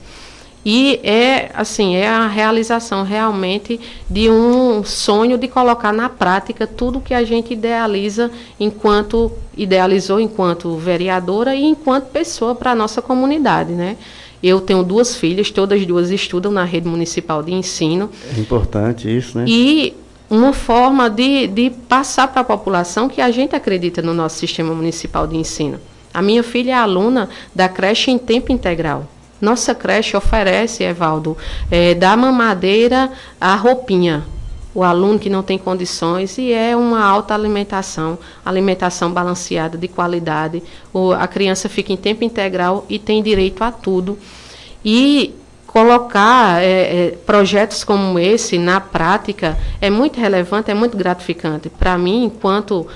E 0.65 1.01
é 1.03 1.51
assim, 1.55 1.97
é 1.97 2.07
a 2.07 2.27
realização 2.27 3.03
realmente 3.03 3.81
de 4.11 4.29
um 4.29 4.85
sonho 4.85 5.39
de 5.39 5.49
colocar 5.49 5.91
na 5.91 6.11
prática 6.11 6.67
tudo 6.67 7.01
que 7.01 7.15
a 7.15 7.25
gente 7.25 7.55
idealiza 7.55 8.31
enquanto 8.59 9.33
idealizou 9.57 10.21
enquanto 10.21 10.77
vereadora 10.77 11.55
e 11.55 11.65
enquanto 11.65 12.11
pessoa 12.11 12.55
para 12.55 12.73
a 12.73 12.75
nossa 12.75 13.01
comunidade, 13.01 13.73
né? 13.73 13.97
Eu 14.43 14.61
tenho 14.61 14.83
duas 14.83 15.17
filhas, 15.17 15.51
todas 15.51 15.85
duas 15.85 16.11
estudam 16.11 16.51
na 16.51 16.65
rede 16.65 16.89
municipal 16.89 17.43
de 17.43 17.53
ensino. 17.53 18.11
É 18.37 18.41
importante 18.41 19.15
isso, 19.15 19.39
né? 19.39 19.45
E 19.47 19.95
uma 20.31 20.53
forma 20.53 21.11
de, 21.11 21.47
de 21.49 21.71
passar 21.71 22.29
para 22.29 22.41
a 22.41 22.45
população 22.45 23.09
que 23.09 23.21
a 23.21 23.31
gente 23.31 23.55
acredita 23.55 24.01
no 24.01 24.15
nosso 24.15 24.39
sistema 24.39 24.73
municipal 24.73 25.27
de 25.27 25.37
ensino. 25.37 25.79
A 26.15 26.23
minha 26.23 26.43
filha 26.43 26.71
é 26.71 26.75
aluna 26.75 27.29
da 27.55 27.69
creche 27.69 28.11
em 28.11 28.19
tempo 28.19 28.53
integral. 28.53 29.07
Nossa 29.41 29.75
creche 29.75 30.17
oferece, 30.17 30.85
Evaldo, 30.85 31.37
é, 31.71 31.95
da 31.95 32.17
mamadeira 32.17 33.11
à 33.41 33.55
roupinha. 33.55 34.25
O 34.81 34.83
aluno 34.83 35.19
que 35.19 35.29
não 35.29 35.43
tem 35.43 35.59
condições 35.59 36.39
e 36.39 36.55
é 36.55 36.75
uma 36.75 37.05
alta 37.05 37.35
alimentação, 37.35 38.19
alimentação 38.43 39.13
balanceada, 39.13 39.77
de 39.77 39.87
qualidade. 39.87 40.63
O, 40.91 41.13
a 41.13 41.29
criança 41.29 41.69
fica 41.69 41.93
em 41.93 41.99
tempo 41.99 42.25
integral 42.25 42.87
e 42.89 42.99
tem 42.99 43.23
direito 43.23 43.63
a 43.63 43.71
tudo. 43.71 44.19
E 44.83 45.35
colocar 45.67 46.63
é, 46.63 47.09
é, 47.09 47.11
projetos 47.27 47.85
como 47.85 48.19
esse 48.19 48.57
na 48.57 48.81
prática 48.81 49.59
é 49.83 49.91
muito 49.91 50.19
relevante, 50.19 50.71
é 50.71 50.75
muito 50.75 50.97
gratificante. 50.97 51.69
Para 51.69 51.99
mim, 51.99 52.25
enquanto 52.25 52.87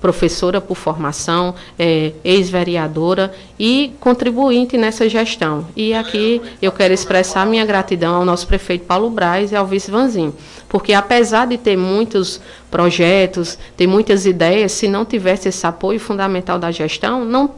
professora 0.00 0.60
por 0.60 0.76
formação, 0.76 1.54
é, 1.78 2.12
ex-vereadora 2.24 3.32
e 3.58 3.92
contribuinte 4.00 4.76
nessa 4.76 5.08
gestão. 5.08 5.66
E 5.74 5.94
aqui 5.94 6.40
eu 6.60 6.70
quero 6.70 6.92
expressar 6.92 7.46
minha 7.46 7.64
gratidão 7.64 8.14
ao 8.14 8.24
nosso 8.24 8.46
prefeito 8.46 8.84
Paulo 8.84 9.10
Braz 9.10 9.52
e 9.52 9.56
ao 9.56 9.66
vice 9.66 9.90
Vanzin, 9.90 10.32
porque 10.68 10.92
apesar 10.92 11.46
de 11.46 11.58
ter 11.58 11.76
muitos 11.76 12.40
projetos, 12.70 13.58
ter 13.76 13.86
muitas 13.86 14.26
ideias, 14.26 14.72
se 14.72 14.88
não 14.88 15.04
tivesse 15.04 15.48
esse 15.48 15.66
apoio 15.66 15.98
fundamental 15.98 16.58
da 16.58 16.70
gestão, 16.70 17.24
não, 17.24 17.50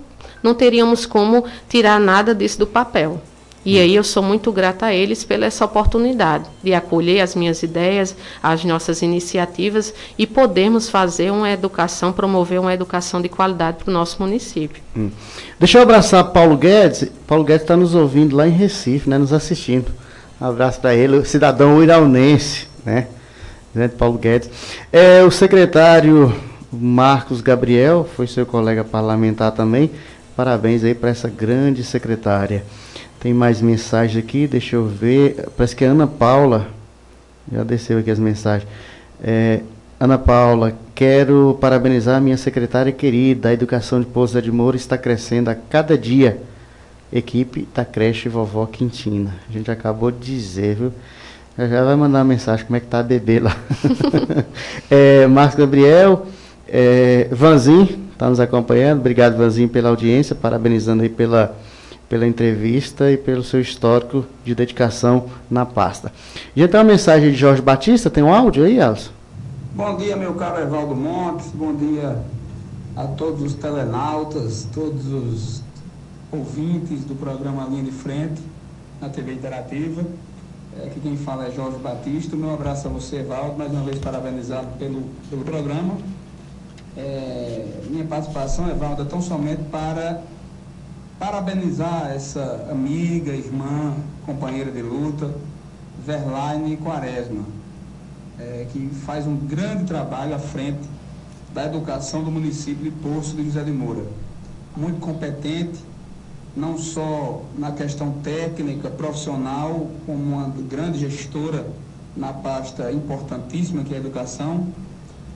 não 0.42 0.54
teríamos 0.54 1.04
como 1.06 1.44
tirar 1.68 1.98
nada 1.98 2.34
disso 2.34 2.58
do 2.58 2.66
papel. 2.66 3.20
E 3.68 3.78
aí 3.78 3.94
eu 3.94 4.02
sou 4.02 4.22
muito 4.22 4.50
grata 4.50 4.86
a 4.86 4.94
eles 4.94 5.24
pela 5.24 5.44
essa 5.44 5.62
oportunidade 5.62 6.46
de 6.64 6.72
acolher 6.72 7.20
as 7.20 7.34
minhas 7.34 7.62
ideias, 7.62 8.16
as 8.42 8.64
nossas 8.64 9.02
iniciativas 9.02 9.92
e 10.16 10.26
podermos 10.26 10.88
fazer 10.88 11.30
uma 11.30 11.50
educação, 11.50 12.10
promover 12.10 12.58
uma 12.58 12.72
educação 12.72 13.20
de 13.20 13.28
qualidade 13.28 13.84
para 13.84 13.90
o 13.90 13.92
nosso 13.92 14.22
município. 14.22 14.82
Hum. 14.96 15.10
Deixa 15.58 15.76
eu 15.76 15.82
abraçar 15.82 16.24
Paulo 16.32 16.56
Guedes. 16.56 17.10
Paulo 17.26 17.44
Guedes 17.44 17.60
está 17.60 17.76
nos 17.76 17.94
ouvindo 17.94 18.34
lá 18.34 18.48
em 18.48 18.52
Recife, 18.52 19.06
né, 19.06 19.18
nos 19.18 19.34
assistindo. 19.34 19.92
Um 20.40 20.46
abraço 20.46 20.80
para 20.80 20.94
ele, 20.94 21.18
o 21.18 21.24
cidadão 21.26 21.82
iraunense, 21.82 22.66
né? 22.86 23.06
Paulo 23.98 24.16
Guedes. 24.16 24.48
É, 24.90 25.22
o 25.22 25.30
secretário 25.30 26.34
Marcos 26.72 27.42
Gabriel, 27.42 28.08
foi 28.16 28.26
seu 28.26 28.46
colega 28.46 28.82
parlamentar 28.82 29.52
também. 29.52 29.90
Parabéns 30.34 30.82
aí 30.84 30.94
para 30.94 31.10
essa 31.10 31.28
grande 31.28 31.84
secretária. 31.84 32.64
Tem 33.20 33.34
mais 33.34 33.60
mensagem 33.60 34.22
aqui, 34.22 34.46
deixa 34.46 34.76
eu 34.76 34.86
ver. 34.86 35.48
Parece 35.56 35.74
que 35.74 35.84
é 35.84 35.88
Ana 35.88 36.06
Paula. 36.06 36.68
Já 37.52 37.64
desceu 37.64 37.98
aqui 37.98 38.10
as 38.10 38.18
mensagens. 38.18 38.68
É, 39.20 39.60
Ana 39.98 40.16
Paula, 40.16 40.72
quero 40.94 41.58
parabenizar 41.60 42.18
a 42.18 42.20
minha 42.20 42.36
secretária 42.36 42.92
querida. 42.92 43.48
A 43.48 43.52
educação 43.52 43.98
de 43.98 44.06
Pousa 44.06 44.40
de 44.40 44.52
Moura 44.52 44.76
está 44.76 44.96
crescendo 44.96 45.48
a 45.48 45.56
cada 45.56 45.98
dia. 45.98 46.40
Equipe 47.12 47.66
da 47.74 47.84
creche 47.84 48.28
Vovó 48.28 48.64
Quintina. 48.66 49.34
A 49.48 49.52
gente 49.52 49.68
acabou 49.68 50.12
de 50.12 50.18
dizer, 50.18 50.76
viu? 50.76 50.92
Já, 51.56 51.66
já 51.66 51.84
vai 51.84 51.96
mandar 51.96 52.18
uma 52.18 52.24
mensagem 52.24 52.64
como 52.66 52.76
é 52.76 52.80
que 52.80 52.86
tá 52.86 53.00
a 53.00 53.02
bebê 53.02 53.40
lá. 53.40 53.56
é, 54.88 55.26
Marcos 55.26 55.56
Gabriel, 55.56 56.26
é, 56.68 57.26
Vanzin, 57.32 57.98
está 58.12 58.30
nos 58.30 58.38
acompanhando. 58.38 59.00
Obrigado, 59.00 59.36
Vanzin, 59.36 59.66
pela 59.66 59.88
audiência. 59.88 60.36
Parabenizando 60.36 61.02
aí 61.02 61.08
pela 61.08 61.56
pela 62.08 62.26
entrevista 62.26 63.10
e 63.10 63.16
pelo 63.16 63.44
seu 63.44 63.60
histórico 63.60 64.24
de 64.44 64.54
dedicação 64.54 65.26
na 65.50 65.66
pasta. 65.66 66.12
Já 66.56 66.66
tem 66.66 66.80
uma 66.80 66.84
mensagem 66.84 67.30
de 67.30 67.36
Jorge 67.36 67.60
Batista, 67.60 68.08
tem 68.08 68.22
um 68.22 68.32
áudio 68.32 68.64
aí, 68.64 68.80
Alisson? 68.80 69.10
Bom 69.74 69.96
dia, 69.96 70.16
meu 70.16 70.34
caro 70.34 70.60
Evaldo 70.60 70.96
Montes, 70.96 71.48
bom 71.54 71.74
dia 71.74 72.16
a 72.96 73.04
todos 73.04 73.42
os 73.42 73.54
telenautas, 73.54 74.66
todos 74.74 75.06
os 75.06 75.62
ouvintes 76.32 77.04
do 77.04 77.14
programa 77.14 77.66
Linha 77.70 77.84
de 77.84 77.92
Frente, 77.92 78.42
na 79.00 79.08
TV 79.08 79.34
Interativa. 79.34 80.02
Aqui 80.84 81.00
quem 81.00 81.16
fala 81.16 81.46
é 81.46 81.50
Jorge 81.50 81.78
Batista. 81.78 82.36
Meu 82.36 82.54
abraço 82.54 82.88
a 82.88 82.90
você, 82.90 83.16
Evaldo, 83.16 83.58
mais 83.58 83.70
uma 83.72 83.82
vez 83.82 83.98
parabenizado 83.98 84.66
pelo, 84.78 85.02
pelo 85.28 85.44
programa. 85.44 85.94
É, 86.96 87.64
minha 87.88 88.04
participação, 88.04 88.68
Evaldo, 88.68 89.02
é 89.02 89.04
tão 89.04 89.22
somente 89.22 89.62
para 89.70 90.20
parabenizar 91.18 92.12
essa 92.14 92.68
amiga, 92.70 93.32
irmã, 93.32 93.94
companheira 94.24 94.70
de 94.70 94.82
luta, 94.82 95.34
Verlaine 96.06 96.76
Quaresma, 96.76 97.44
é, 98.38 98.66
que 98.72 98.88
faz 99.04 99.26
um 99.26 99.36
grande 99.36 99.84
trabalho 99.84 100.34
à 100.34 100.38
frente 100.38 100.88
da 101.52 101.64
educação 101.66 102.22
do 102.22 102.30
município 102.30 102.84
de 102.84 102.90
Poço 102.90 103.34
de 103.34 103.44
José 103.44 103.64
de 103.64 103.72
Moura. 103.72 104.04
Muito 104.76 105.00
competente, 105.00 105.80
não 106.56 106.78
só 106.78 107.42
na 107.58 107.72
questão 107.72 108.12
técnica, 108.22 108.88
profissional, 108.88 109.88
como 110.06 110.22
uma 110.22 110.48
grande 110.70 111.00
gestora 111.00 111.66
na 112.16 112.32
pasta 112.32 112.92
importantíssima 112.92 113.82
que 113.82 113.92
é 113.92 113.96
a 113.96 114.00
educação, 114.00 114.68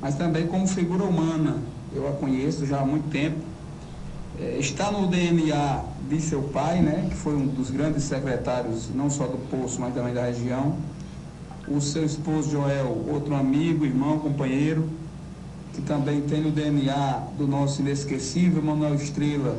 mas 0.00 0.14
também 0.14 0.46
como 0.46 0.66
figura 0.66 1.02
humana. 1.02 1.56
Eu 1.94 2.08
a 2.08 2.12
conheço 2.12 2.64
já 2.66 2.80
há 2.80 2.84
muito 2.84 3.10
tempo 3.10 3.51
está 4.58 4.90
no 4.90 5.06
DNA 5.06 5.84
de 6.08 6.20
seu 6.20 6.42
pai, 6.42 6.80
né, 6.80 7.08
que 7.10 7.16
foi 7.16 7.34
um 7.34 7.46
dos 7.46 7.70
grandes 7.70 8.04
secretários, 8.04 8.90
não 8.94 9.08
só 9.10 9.24
do 9.26 9.38
Poço, 9.48 9.80
mas 9.80 9.94
também 9.94 10.12
da 10.12 10.24
região. 10.24 10.76
O 11.68 11.80
seu 11.80 12.04
esposo 12.04 12.50
Joel, 12.50 13.04
outro 13.08 13.34
amigo, 13.34 13.84
irmão, 13.84 14.18
companheiro, 14.18 14.88
que 15.72 15.80
também 15.80 16.20
tem 16.22 16.40
no 16.40 16.50
DNA 16.50 17.22
do 17.38 17.46
nosso 17.46 17.80
inesquecível 17.80 18.62
Manuel 18.62 18.94
Estrela, 18.94 19.56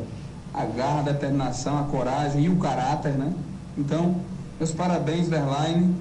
a 0.54 0.66
garra, 0.66 1.00
a 1.00 1.04
determinação, 1.04 1.80
a 1.80 1.84
coragem 1.84 2.44
e 2.44 2.50
o 2.50 2.58
caráter, 2.58 3.14
né? 3.14 3.34
Então, 3.78 4.18
meus 4.60 4.72
parabéns, 4.72 5.28
Verlaine, 5.28 5.96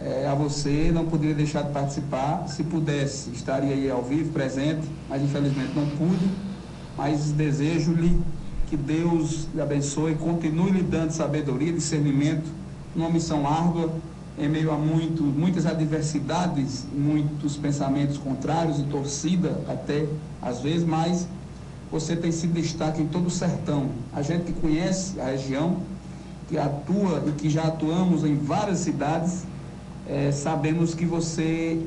é, 0.00 0.26
a 0.26 0.34
você, 0.34 0.90
não 0.92 1.06
poderia 1.06 1.34
deixar 1.34 1.62
de 1.62 1.72
participar. 1.72 2.48
Se 2.48 2.64
pudesse, 2.64 3.30
estaria 3.30 3.72
aí 3.72 3.88
ao 3.88 4.02
vivo, 4.02 4.32
presente, 4.32 4.88
mas 5.08 5.22
infelizmente 5.22 5.72
não 5.76 5.86
pude 5.90 6.28
mas 6.96 7.30
desejo-lhe 7.30 8.18
que 8.68 8.76
Deus 8.76 9.46
lhe 9.54 9.60
abençoe, 9.60 10.14
continue 10.16 10.70
lhe 10.70 10.82
dando 10.82 11.10
sabedoria, 11.10 11.72
discernimento, 11.72 12.50
numa 12.94 13.10
missão 13.10 13.46
árdua, 13.46 13.92
em 14.38 14.48
meio 14.48 14.70
a 14.70 14.76
muito, 14.76 15.22
muitas 15.22 15.66
adversidades, 15.66 16.84
muitos 16.92 17.56
pensamentos 17.56 18.18
contrários 18.18 18.78
e 18.78 18.82
torcida 18.84 19.60
até 19.68 20.06
às 20.42 20.60
vezes, 20.60 20.84
mas 20.84 21.26
você 21.90 22.16
tem 22.16 22.32
sido 22.32 22.54
destaque 22.54 23.00
em 23.00 23.06
todo 23.06 23.26
o 23.26 23.30
sertão. 23.30 23.90
A 24.12 24.20
gente 24.22 24.44
que 24.44 24.52
conhece 24.52 25.20
a 25.20 25.26
região, 25.26 25.78
que 26.48 26.58
atua 26.58 27.24
e 27.26 27.32
que 27.32 27.48
já 27.48 27.64
atuamos 27.64 28.24
em 28.24 28.36
várias 28.36 28.80
cidades, 28.80 29.44
é, 30.08 30.30
sabemos 30.32 30.94
que 30.94 31.06
você 31.06 31.80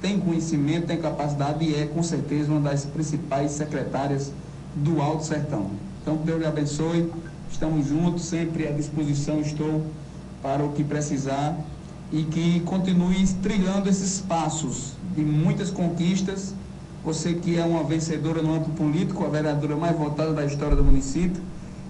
tem 0.00 0.20
conhecimento, 0.20 0.86
tem 0.86 0.98
capacidade 0.98 1.64
e 1.64 1.74
é 1.74 1.86
com 1.86 2.02
certeza 2.02 2.52
uma 2.52 2.60
das 2.60 2.84
principais 2.84 3.52
secretárias 3.52 4.32
do 4.76 5.00
Alto 5.00 5.24
Sertão. 5.24 5.70
Então, 6.02 6.16
Deus 6.16 6.38
lhe 6.38 6.46
abençoe. 6.46 7.10
Estamos 7.50 7.88
juntos, 7.88 8.24
sempre 8.24 8.68
à 8.68 8.72
disposição 8.72 9.40
estou 9.40 9.82
para 10.42 10.62
o 10.62 10.72
que 10.72 10.84
precisar 10.84 11.56
e 12.12 12.24
que 12.24 12.60
continue 12.60 13.26
trilhando 13.42 13.88
esses 13.88 14.20
passos 14.20 14.92
de 15.14 15.22
muitas 15.22 15.70
conquistas. 15.70 16.54
Você 17.04 17.34
que 17.34 17.56
é 17.58 17.64
uma 17.64 17.82
vencedora 17.84 18.42
no 18.42 18.54
âmbito 18.54 18.70
político, 18.72 19.24
a 19.24 19.28
vereadora 19.28 19.76
mais 19.76 19.96
votada 19.96 20.32
da 20.32 20.44
história 20.44 20.76
do 20.76 20.84
município, 20.84 21.40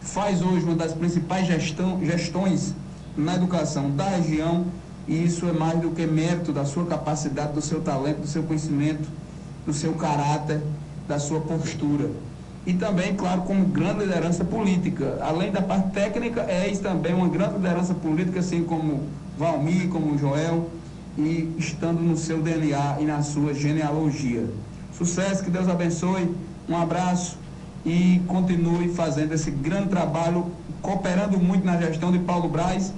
faz 0.00 0.40
hoje 0.40 0.64
uma 0.64 0.76
das 0.76 0.92
principais 0.92 1.46
gestão, 1.46 1.98
gestões 2.04 2.74
na 3.16 3.34
educação 3.34 3.90
da 3.90 4.08
região 4.10 4.66
e 5.08 5.24
isso 5.24 5.46
é 5.46 5.52
mais 5.52 5.80
do 5.80 5.90
que 5.90 6.06
mérito 6.06 6.52
da 6.52 6.64
sua 6.64 6.84
capacidade, 6.86 7.54
do 7.54 7.62
seu 7.62 7.80
talento, 7.80 8.20
do 8.20 8.26
seu 8.26 8.42
conhecimento, 8.42 9.08
do 9.64 9.72
seu 9.72 9.94
caráter, 9.94 10.60
da 11.08 11.18
sua 11.18 11.40
postura 11.40 12.10
e 12.66 12.74
também, 12.74 13.14
claro, 13.14 13.42
como 13.42 13.64
grande 13.64 14.00
liderança 14.00 14.44
política. 14.44 15.18
Além 15.20 15.52
da 15.52 15.62
parte 15.62 15.92
técnica, 15.92 16.42
és 16.42 16.80
também 16.80 17.14
uma 17.14 17.28
grande 17.28 17.54
liderança 17.54 17.94
política, 17.94 18.40
assim 18.40 18.64
como 18.64 19.04
Valmir, 19.38 19.88
como 19.88 20.18
Joel, 20.18 20.68
e 21.16 21.54
estando 21.56 22.02
no 22.02 22.16
seu 22.16 22.42
DNA 22.42 22.96
e 23.00 23.04
na 23.04 23.22
sua 23.22 23.54
genealogia. 23.54 24.50
Sucesso, 24.92 25.44
que 25.44 25.50
Deus 25.50 25.68
abençoe, 25.68 26.28
um 26.68 26.76
abraço 26.76 27.38
e 27.84 28.20
continue 28.26 28.88
fazendo 28.88 29.32
esse 29.32 29.50
grande 29.50 29.88
trabalho, 29.88 30.46
cooperando 30.82 31.38
muito 31.38 31.64
na 31.64 31.80
gestão 31.80 32.10
de 32.10 32.18
Paulo 32.18 32.48
Braz. 32.48 32.92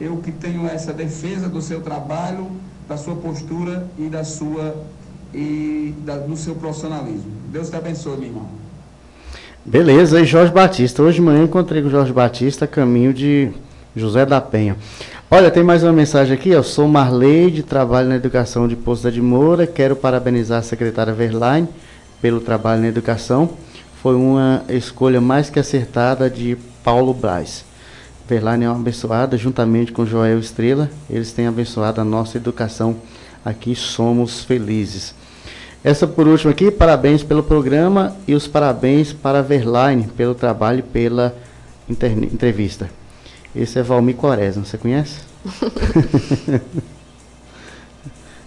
Eu 0.00 0.16
que 0.16 0.32
tenho 0.32 0.66
essa 0.66 0.92
defesa 0.92 1.48
do 1.48 1.62
seu 1.62 1.80
trabalho, 1.80 2.50
da 2.88 2.96
sua 2.96 3.14
postura 3.14 3.86
e 3.96 4.08
da 4.08 4.24
sua 4.24 4.84
e 5.32 5.94
da, 6.04 6.16
do 6.16 6.36
seu 6.36 6.56
profissionalismo. 6.56 7.30
Deus 7.52 7.70
te 7.70 7.76
abençoe, 7.76 8.16
meu 8.16 8.28
irmão. 8.28 8.55
Beleza, 9.68 10.20
e 10.20 10.24
Jorge 10.24 10.52
Batista. 10.52 11.02
Hoje 11.02 11.16
de 11.16 11.22
manhã 11.22 11.42
encontrei 11.42 11.82
com 11.82 11.88
o 11.88 11.90
Jorge 11.90 12.12
Batista, 12.12 12.68
caminho 12.68 13.12
de 13.12 13.50
José 13.96 14.24
da 14.24 14.40
Penha. 14.40 14.76
Olha, 15.28 15.50
tem 15.50 15.64
mais 15.64 15.82
uma 15.82 15.92
mensagem 15.92 16.34
aqui. 16.34 16.50
Eu 16.50 16.62
sou 16.62 16.86
Marley, 16.86 17.50
de 17.50 17.64
trabalho 17.64 18.08
na 18.08 18.14
educação 18.14 18.68
de 18.68 18.76
Poço 18.76 19.10
de 19.10 19.20
Moura. 19.20 19.66
Quero 19.66 19.96
parabenizar 19.96 20.60
a 20.60 20.62
secretária 20.62 21.12
Verlaine 21.12 21.66
pelo 22.22 22.38
trabalho 22.40 22.82
na 22.82 22.86
educação. 22.86 23.50
Foi 24.00 24.14
uma 24.14 24.62
escolha 24.68 25.20
mais 25.20 25.50
que 25.50 25.58
acertada 25.58 26.30
de 26.30 26.56
Paulo 26.84 27.12
Braz. 27.12 27.64
Verlaine 28.28 28.66
é 28.66 28.68
uma 28.68 28.76
abençoada, 28.76 29.36
juntamente 29.36 29.90
com 29.90 30.06
Joel 30.06 30.38
Estrela. 30.38 30.88
Eles 31.10 31.32
têm 31.32 31.48
abençoado 31.48 32.00
a 32.00 32.04
nossa 32.04 32.36
educação. 32.36 32.98
Aqui 33.44 33.74
somos 33.74 34.44
felizes. 34.44 35.12
Essa 35.86 36.04
por 36.04 36.26
último 36.26 36.50
aqui, 36.50 36.68
parabéns 36.68 37.22
pelo 37.22 37.44
programa 37.44 38.16
e 38.26 38.34
os 38.34 38.48
parabéns 38.48 39.12
para 39.12 39.38
a 39.38 39.42
Verline 39.42 40.08
pelo 40.16 40.34
trabalho 40.34 40.80
e 40.80 40.82
pela 40.82 41.32
entrevista. 41.88 42.90
Esse 43.54 43.78
é 43.78 43.84
Valmir 43.84 44.16
Quaresma, 44.16 44.64
você 44.64 44.76
conhece? 44.76 45.20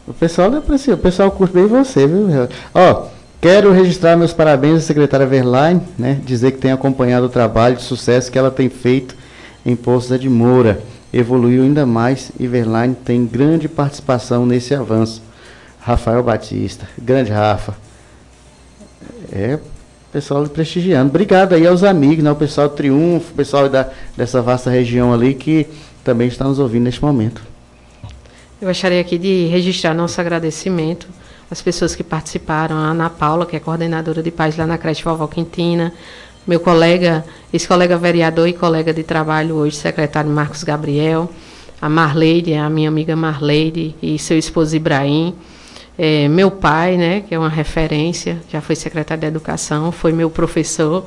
o 0.05 0.13
pessoal 0.13 0.51
não 0.51 0.57
é 0.57 0.61
o 0.93 0.97
pessoal 0.97 1.31
curte 1.31 1.53
bem 1.53 1.65
você, 1.65 2.05
viu? 2.05 2.27
Ó, 2.73 3.05
Quero 3.39 3.71
registrar 3.71 4.17
meus 4.17 4.33
parabéns 4.33 4.79
à 4.79 4.81
secretária 4.81 5.25
Verlaine, 5.25 5.81
né, 5.97 6.19
dizer 6.25 6.51
que 6.51 6.57
tem 6.57 6.73
acompanhado 6.73 7.27
o 7.27 7.29
trabalho 7.29 7.77
de 7.77 7.83
sucesso 7.83 8.29
que 8.29 8.37
ela 8.37 8.51
tem 8.51 8.67
feito 8.67 9.15
em 9.65 9.77
Poços 9.77 10.19
de 10.19 10.27
Moura. 10.27 10.81
Evoluiu 11.13 11.63
ainda 11.63 11.85
mais 11.85 12.33
e 12.37 12.45
Verlaine 12.47 12.95
tem 12.95 13.25
grande 13.25 13.69
participação 13.69 14.45
nesse 14.45 14.75
avanço. 14.75 15.28
Rafael 15.79 16.21
Batista, 16.23 16.87
grande 16.97 17.31
Rafa. 17.31 17.75
É, 19.31 19.59
pessoal 20.11 20.47
prestigiando. 20.47 21.09
Obrigado 21.09 21.53
aí 21.53 21.65
aos 21.67 21.83
amigos, 21.83 22.23
né, 22.23 22.31
o 22.31 22.35
pessoal 22.35 22.67
do 22.67 22.75
Triunfo, 22.75 23.31
o 23.31 23.35
pessoal 23.35 23.69
da, 23.69 23.89
dessa 24.17 24.41
vasta 24.41 24.69
região 24.69 25.13
ali 25.13 25.33
que 25.33 25.67
também 26.03 26.27
está 26.27 26.45
nos 26.45 26.59
ouvindo 26.59 26.83
neste 26.83 27.01
momento. 27.01 27.41
Eu 28.61 28.67
gostaria 28.67 28.99
aqui 28.99 29.17
de 29.17 29.45
registrar 29.47 29.93
nosso 29.93 30.19
agradecimento 30.19 31.07
às 31.49 31.61
pessoas 31.61 31.95
que 31.95 32.03
participaram, 32.03 32.75
a 32.75 32.89
Ana 32.89 33.09
Paula, 33.09 33.45
que 33.45 33.55
é 33.55 33.59
coordenadora 33.59 34.21
de 34.21 34.31
paz 34.31 34.57
lá 34.57 34.67
na 34.67 34.77
creche 34.77 35.03
Vovó 35.03 35.27
Quintina, 35.27 35.93
meu 36.45 36.59
colega, 36.59 37.23
ex-colega 37.53 37.97
vereador 37.97 38.47
e 38.47 38.53
colega 38.53 38.93
de 38.93 39.03
trabalho 39.03 39.55
hoje, 39.55 39.75
secretário 39.75 40.29
Marcos 40.29 40.63
Gabriel, 40.63 41.29
a 41.81 41.87
Marleide, 41.87 42.53
a 42.55 42.69
minha 42.69 42.89
amiga 42.89 43.15
Marleide 43.15 43.95
e 44.01 44.17
seu 44.17 44.37
esposo 44.37 44.75
Ibrahim, 44.75 45.35
é, 46.01 46.29
meu 46.29 46.49
pai, 46.49 46.95
né, 46.95 47.19
que 47.27 47.35
é 47.35 47.37
uma 47.37 47.49
referência, 47.49 48.41
já 48.49 48.61
foi 48.61 48.73
secretário 48.73 49.19
de 49.19 49.27
Educação, 49.27 49.91
foi 49.91 50.13
meu 50.13 50.29
professor, 50.29 51.05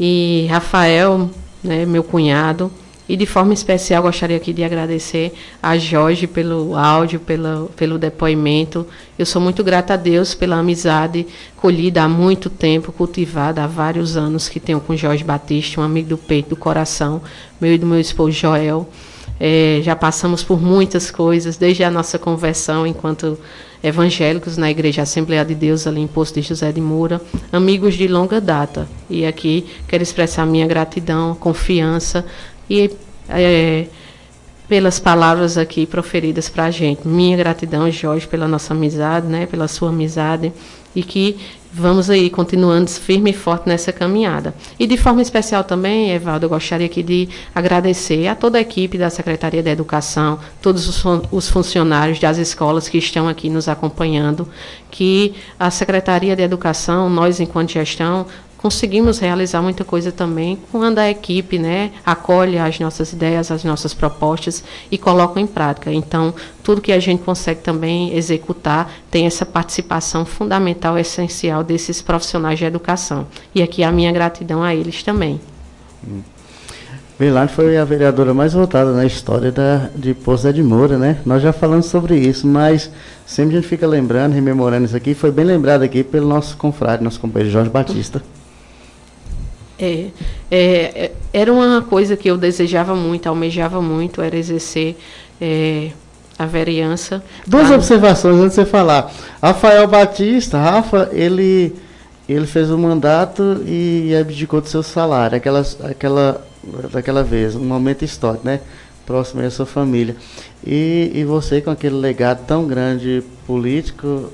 e 0.00 0.48
Rafael, 0.50 1.30
né, 1.62 1.86
meu 1.86 2.02
cunhado, 2.02 2.72
e 3.08 3.16
de 3.16 3.24
forma 3.24 3.54
especial 3.54 4.02
gostaria 4.02 4.36
aqui 4.36 4.52
de 4.52 4.64
agradecer 4.64 5.32
a 5.62 5.78
Jorge 5.78 6.26
pelo 6.26 6.76
áudio, 6.76 7.20
pelo, 7.20 7.70
pelo 7.76 7.98
depoimento. 7.98 8.84
Eu 9.16 9.24
sou 9.24 9.40
muito 9.40 9.62
grata 9.62 9.94
a 9.94 9.96
Deus 9.96 10.34
pela 10.34 10.56
amizade 10.58 11.24
colhida 11.56 12.02
há 12.02 12.08
muito 12.08 12.50
tempo, 12.50 12.90
cultivada 12.90 13.62
há 13.62 13.66
vários 13.68 14.16
anos 14.16 14.48
que 14.48 14.58
tenho 14.58 14.80
com 14.80 14.96
Jorge 14.96 15.22
Batista, 15.22 15.80
um 15.80 15.84
amigo 15.84 16.08
do 16.08 16.18
peito, 16.18 16.50
do 16.50 16.56
coração, 16.56 17.22
meu 17.60 17.74
e 17.74 17.78
do 17.78 17.86
meu 17.86 18.00
esposo 18.00 18.32
Joel. 18.32 18.88
É, 19.42 19.80
já 19.82 19.96
passamos 19.96 20.44
por 20.44 20.60
muitas 20.60 21.10
coisas, 21.10 21.56
desde 21.56 21.82
a 21.82 21.90
nossa 21.90 22.18
conversão 22.18 22.86
enquanto 22.86 23.38
evangélicos 23.82 24.58
na 24.58 24.70
Igreja 24.70 25.00
Assembleia 25.02 25.44
de 25.44 25.54
Deus, 25.54 25.86
ali 25.86 26.02
em 26.02 26.06
Posto 26.06 26.38
de 26.38 26.46
José 26.46 26.70
de 26.70 26.80
Moura, 26.80 27.20
amigos 27.50 27.94
de 27.94 28.06
longa 28.06 28.38
data. 28.38 28.86
E 29.08 29.24
aqui 29.24 29.66
quero 29.88 30.02
expressar 30.02 30.44
minha 30.44 30.66
gratidão, 30.66 31.34
confiança 31.34 32.26
e 32.68 32.90
é, 33.28 33.86
pelas 34.68 35.00
palavras 35.00 35.56
aqui 35.56 35.86
proferidas 35.86 36.48
para 36.48 36.66
a 36.66 36.70
gente. 36.70 37.08
Minha 37.08 37.36
gratidão, 37.36 37.90
Jorge, 37.90 38.28
pela 38.28 38.46
nossa 38.46 38.74
amizade, 38.74 39.26
né, 39.26 39.46
pela 39.46 39.66
sua 39.66 39.88
amizade, 39.88 40.52
e 40.94 41.02
que 41.02 41.38
vamos 41.72 42.10
aí 42.10 42.28
continuando 42.28 42.90
firme 42.90 43.30
e 43.30 43.34
forte 43.34 43.68
nessa 43.68 43.92
caminhada. 43.92 44.54
E 44.78 44.86
de 44.86 44.96
forma 44.96 45.22
especial 45.22 45.62
também, 45.62 46.10
Evaldo, 46.10 46.46
eu 46.46 46.50
gostaria 46.50 46.86
aqui 46.86 47.02
de 47.02 47.28
agradecer 47.54 48.26
a 48.26 48.34
toda 48.34 48.58
a 48.58 48.60
equipe 48.60 48.98
da 48.98 49.10
Secretaria 49.10 49.62
da 49.62 49.70
Educação, 49.70 50.38
todos 50.60 50.88
os, 50.88 51.02
os 51.30 51.48
funcionários 51.48 52.18
das 52.18 52.38
escolas 52.38 52.88
que 52.88 52.98
estão 52.98 53.28
aqui 53.28 53.48
nos 53.48 53.68
acompanhando, 53.68 54.48
que 54.90 55.34
a 55.58 55.70
Secretaria 55.70 56.34
de 56.34 56.42
Educação, 56.42 57.08
nós 57.08 57.40
enquanto 57.40 57.70
gestão, 57.70 58.26
conseguimos 58.60 59.18
realizar 59.18 59.62
muita 59.62 59.84
coisa 59.84 60.12
também 60.12 60.58
quando 60.70 60.98
a 60.98 61.08
equipe 61.08 61.58
né, 61.58 61.92
acolhe 62.04 62.58
as 62.58 62.78
nossas 62.78 63.10
ideias, 63.10 63.50
as 63.50 63.64
nossas 63.64 63.94
propostas 63.94 64.62
e 64.90 64.98
coloca 64.98 65.40
em 65.40 65.46
prática. 65.46 65.90
Então, 65.90 66.34
tudo 66.62 66.82
que 66.82 66.92
a 66.92 67.00
gente 67.00 67.22
consegue 67.22 67.62
também 67.62 68.14
executar 68.14 68.92
tem 69.10 69.24
essa 69.24 69.46
participação 69.46 70.26
fundamental, 70.26 70.98
essencial 70.98 71.64
desses 71.64 72.02
profissionais 72.02 72.58
de 72.58 72.66
educação. 72.66 73.26
E 73.54 73.62
aqui 73.62 73.82
a 73.82 73.90
minha 73.90 74.12
gratidão 74.12 74.62
a 74.62 74.74
eles 74.74 75.02
também. 75.02 75.40
Hum. 76.06 76.20
foi 77.48 77.78
a 77.78 77.84
vereadora 77.86 78.34
mais 78.34 78.52
votada 78.52 78.92
na 78.92 79.06
história 79.06 79.50
da, 79.50 79.88
de 79.96 80.12
Poço 80.12 80.52
de 80.52 80.62
Moura, 80.62 80.98
né? 80.98 81.16
Nós 81.24 81.42
já 81.42 81.54
falamos 81.54 81.86
sobre 81.86 82.18
isso, 82.18 82.46
mas 82.46 82.90
sempre 83.24 83.56
a 83.56 83.60
gente 83.60 83.70
fica 83.70 83.86
lembrando, 83.86 84.34
rememorando 84.34 84.84
isso 84.84 84.96
aqui. 84.96 85.14
Foi 85.14 85.30
bem 85.30 85.46
lembrado 85.46 85.80
aqui 85.80 86.04
pelo 86.04 86.28
nosso 86.28 86.58
confrade, 86.58 87.02
nosso 87.02 87.18
companheiro 87.18 87.50
Jorge 87.50 87.70
Batista. 87.70 88.20
É, 89.80 90.08
é, 90.50 91.12
era 91.32 91.52
uma 91.52 91.80
coisa 91.80 92.16
que 92.16 92.30
eu 92.30 92.36
desejava 92.36 92.94
muito, 92.94 93.28
almejava 93.28 93.80
muito, 93.80 94.20
era 94.20 94.36
exercer 94.36 94.96
é, 95.40 95.90
a 96.38 96.44
vereança. 96.44 97.22
Duas 97.46 97.70
observações 97.70 98.36
antes 98.36 98.50
de 98.50 98.54
você 98.56 98.66
falar. 98.66 99.10
Rafael 99.42 99.86
Batista, 99.86 100.58
Rafa, 100.58 101.08
ele, 101.12 101.74
ele 102.28 102.46
fez 102.46 102.70
o 102.70 102.74
um 102.74 102.78
mandato 102.78 103.62
e 103.66 104.14
abdicou 104.14 104.60
do 104.60 104.68
seu 104.68 104.82
salário, 104.82 105.36
aquela, 105.36 105.64
aquela, 105.84 106.44
daquela 106.92 107.22
vez, 107.22 107.56
um 107.56 107.64
momento 107.64 108.04
histórico, 108.04 108.44
né? 108.44 108.60
Próximo 109.06 109.40
da 109.40 109.50
sua 109.50 109.66
família. 109.66 110.14
E, 110.64 111.10
e 111.14 111.24
você, 111.24 111.60
com 111.60 111.70
aquele 111.70 111.96
legado 111.96 112.44
tão 112.46 112.66
grande 112.66 113.22
político, 113.46 114.30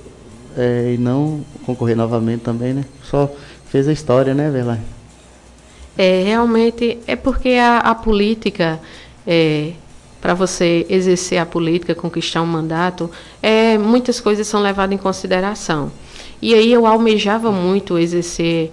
é, 0.56 0.94
e 0.94 0.98
não 0.98 1.40
concorrer 1.64 1.96
novamente 1.96 2.40
também, 2.40 2.72
né? 2.72 2.84
Só 3.04 3.30
fez 3.70 3.86
a 3.86 3.92
história, 3.92 4.34
né, 4.34 4.50
Verlaine? 4.50 4.95
É, 5.98 6.22
realmente 6.24 6.98
é 7.06 7.16
porque 7.16 7.50
a, 7.50 7.78
a 7.78 7.94
política, 7.94 8.78
é, 9.26 9.72
para 10.20 10.34
você 10.34 10.84
exercer 10.90 11.38
a 11.38 11.46
política, 11.46 11.94
conquistar 11.94 12.42
um 12.42 12.46
mandato, 12.46 13.10
é, 13.42 13.78
muitas 13.78 14.20
coisas 14.20 14.46
são 14.46 14.60
levadas 14.60 14.94
em 14.94 14.98
consideração. 14.98 15.90
E 16.40 16.52
aí 16.52 16.70
eu 16.70 16.86
almejava 16.86 17.50
muito 17.50 17.98
exercer, 17.98 18.70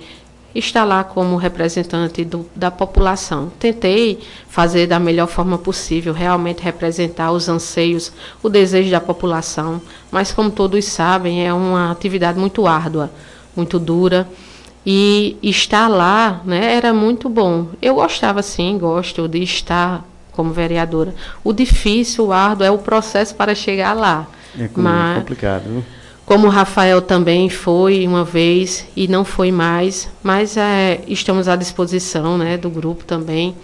estar 0.53 0.83
lá 0.83 1.03
como 1.03 1.37
representante 1.37 2.25
do, 2.25 2.45
da 2.53 2.69
população. 2.69 3.51
Tentei 3.57 4.19
fazer 4.49 4.85
da 4.85 4.99
melhor 4.99 5.27
forma 5.27 5.57
possível, 5.57 6.13
realmente 6.13 6.61
representar 6.61 7.31
os 7.31 7.47
anseios, 7.47 8.11
o 8.41 8.49
desejo 8.49 8.91
da 8.91 8.99
população, 8.99 9.81
mas 10.11 10.31
como 10.31 10.51
todos 10.51 10.83
sabem, 10.85 11.47
é 11.47 11.53
uma 11.53 11.89
atividade 11.89 12.37
muito 12.37 12.67
árdua, 12.67 13.09
muito 13.55 13.79
dura. 13.79 14.27
E 14.85 15.37
estar 15.41 15.87
lá 15.87 16.41
né, 16.43 16.75
era 16.75 16.93
muito 16.93 17.29
bom. 17.29 17.67
Eu 17.81 17.95
gostava, 17.95 18.41
sim, 18.41 18.77
gosto 18.77 19.27
de 19.27 19.41
estar 19.41 20.03
como 20.31 20.51
vereadora. 20.51 21.13
O 21.43 21.53
difícil, 21.53 22.25
o 22.25 22.33
árduo, 22.33 22.65
é 22.65 22.71
o 22.71 22.77
processo 22.77 23.35
para 23.35 23.55
chegar 23.55 23.93
lá. 23.93 24.27
É 24.59 24.69
Mas, 24.75 25.19
complicado. 25.19 25.85
Como 26.25 26.47
o 26.47 26.49
Rafael 26.49 27.01
também 27.01 27.49
foi 27.49 28.07
uma 28.07 28.23
vez 28.23 28.85
e 28.95 29.07
não 29.07 29.25
foi 29.25 29.51
mais, 29.51 30.09
mas 30.21 30.55
é, 30.55 31.01
estamos 31.07 31.47
à 31.47 31.55
disposição 31.55 32.37
né, 32.37 32.57
do 32.57 32.69
grupo 32.69 33.03
também 33.03 33.55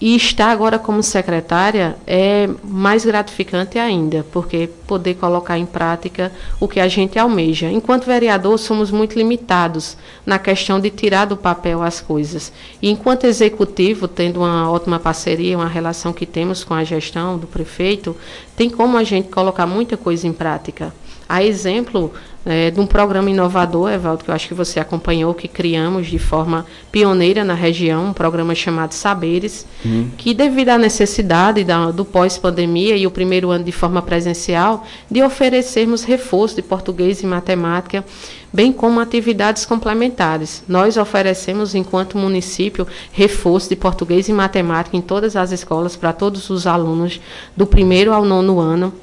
e 0.00 0.14
estar 0.14 0.50
agora 0.50 0.78
como 0.78 1.02
secretária 1.02 1.96
é 2.06 2.48
mais 2.62 3.04
gratificante 3.04 3.78
ainda, 3.78 4.26
porque 4.30 4.68
poder 4.86 5.14
colocar 5.14 5.58
em 5.58 5.64
prática 5.64 6.30
o 6.60 6.68
que 6.68 6.78
a 6.78 6.86
gente 6.86 7.18
almeja. 7.18 7.70
Enquanto 7.70 8.04
vereador, 8.04 8.58
somos 8.58 8.90
muito 8.90 9.16
limitados 9.16 9.96
na 10.24 10.38
questão 10.38 10.78
de 10.78 10.90
tirar 10.90 11.24
do 11.24 11.36
papel 11.36 11.82
as 11.82 12.00
coisas. 12.00 12.52
E 12.82 12.90
enquanto 12.90 13.24
executivo, 13.24 14.06
tendo 14.06 14.40
uma 14.40 14.70
ótima 14.70 14.98
parceria, 14.98 15.56
uma 15.56 15.68
relação 15.68 16.12
que 16.12 16.26
temos 16.26 16.62
com 16.62 16.74
a 16.74 16.84
gestão 16.84 17.38
do 17.38 17.46
prefeito, 17.46 18.14
tem 18.54 18.68
como 18.68 18.98
a 18.98 19.04
gente 19.04 19.28
colocar 19.28 19.66
muita 19.66 19.96
coisa 19.96 20.26
em 20.26 20.32
prática. 20.32 20.92
A 21.28 21.42
exemplo 21.42 22.12
é, 22.48 22.70
de 22.70 22.78
um 22.78 22.86
programa 22.86 23.28
inovador, 23.28 23.90
Evaldo, 23.90 24.22
que 24.22 24.30
eu 24.30 24.34
acho 24.34 24.46
que 24.46 24.54
você 24.54 24.78
acompanhou, 24.78 25.34
que 25.34 25.48
criamos 25.48 26.06
de 26.06 26.18
forma 26.18 26.64
pioneira 26.92 27.44
na 27.44 27.54
região, 27.54 28.06
um 28.06 28.12
programa 28.12 28.54
chamado 28.54 28.92
Saberes, 28.92 29.66
uhum. 29.84 30.10
que 30.16 30.32
devido 30.32 30.68
à 30.68 30.78
necessidade 30.78 31.64
da, 31.64 31.90
do 31.90 32.04
pós-pandemia 32.04 32.96
e 32.96 33.04
o 33.04 33.10
primeiro 33.10 33.50
ano 33.50 33.64
de 33.64 33.72
forma 33.72 34.00
presencial, 34.00 34.86
de 35.10 35.20
oferecermos 35.24 36.04
reforço 36.04 36.54
de 36.54 36.62
português 36.62 37.20
e 37.20 37.26
matemática, 37.26 38.04
bem 38.52 38.72
como 38.72 39.00
atividades 39.00 39.66
complementares. 39.66 40.62
Nós 40.68 40.96
oferecemos, 40.96 41.74
enquanto 41.74 42.16
município, 42.16 42.86
reforço 43.10 43.68
de 43.68 43.74
português 43.74 44.28
e 44.28 44.32
matemática 44.32 44.96
em 44.96 45.00
todas 45.00 45.34
as 45.34 45.50
escolas 45.50 45.96
para 45.96 46.12
todos 46.12 46.48
os 46.48 46.64
alunos 46.64 47.20
do 47.56 47.66
primeiro 47.66 48.12
ao 48.12 48.24
nono 48.24 48.60
ano 48.60 48.94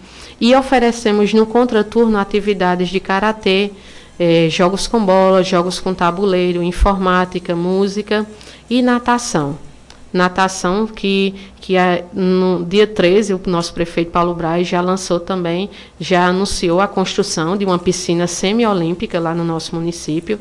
e 0.43 0.53
oferecemos 0.53 1.33
no 1.33 1.45
contraturno 1.45 2.17
atividades 2.17 2.89
de 2.89 2.99
karatê, 2.99 3.71
eh, 4.19 4.49
jogos 4.49 4.87
com 4.87 4.99
bola, 4.99 5.41
jogos 5.41 5.79
com 5.79 5.93
tabuleiro, 5.93 6.61
informática, 6.61 7.55
música 7.55 8.27
e 8.69 8.81
natação. 8.81 9.57
Natação 10.11 10.85
que, 10.85 11.33
que 11.61 11.77
é, 11.77 12.03
no 12.13 12.65
dia 12.65 12.85
13 12.85 13.33
o 13.35 13.41
nosso 13.45 13.73
prefeito 13.73 14.11
Paulo 14.11 14.35
Braz 14.35 14.67
já 14.67 14.81
lançou 14.81 15.17
também, 15.17 15.69
já 15.97 16.27
anunciou 16.27 16.81
a 16.81 16.89
construção 16.89 17.55
de 17.55 17.63
uma 17.63 17.79
piscina 17.79 18.27
semiolímpica 18.27 19.21
lá 19.21 19.33
no 19.33 19.45
nosso 19.45 19.73
município 19.73 20.37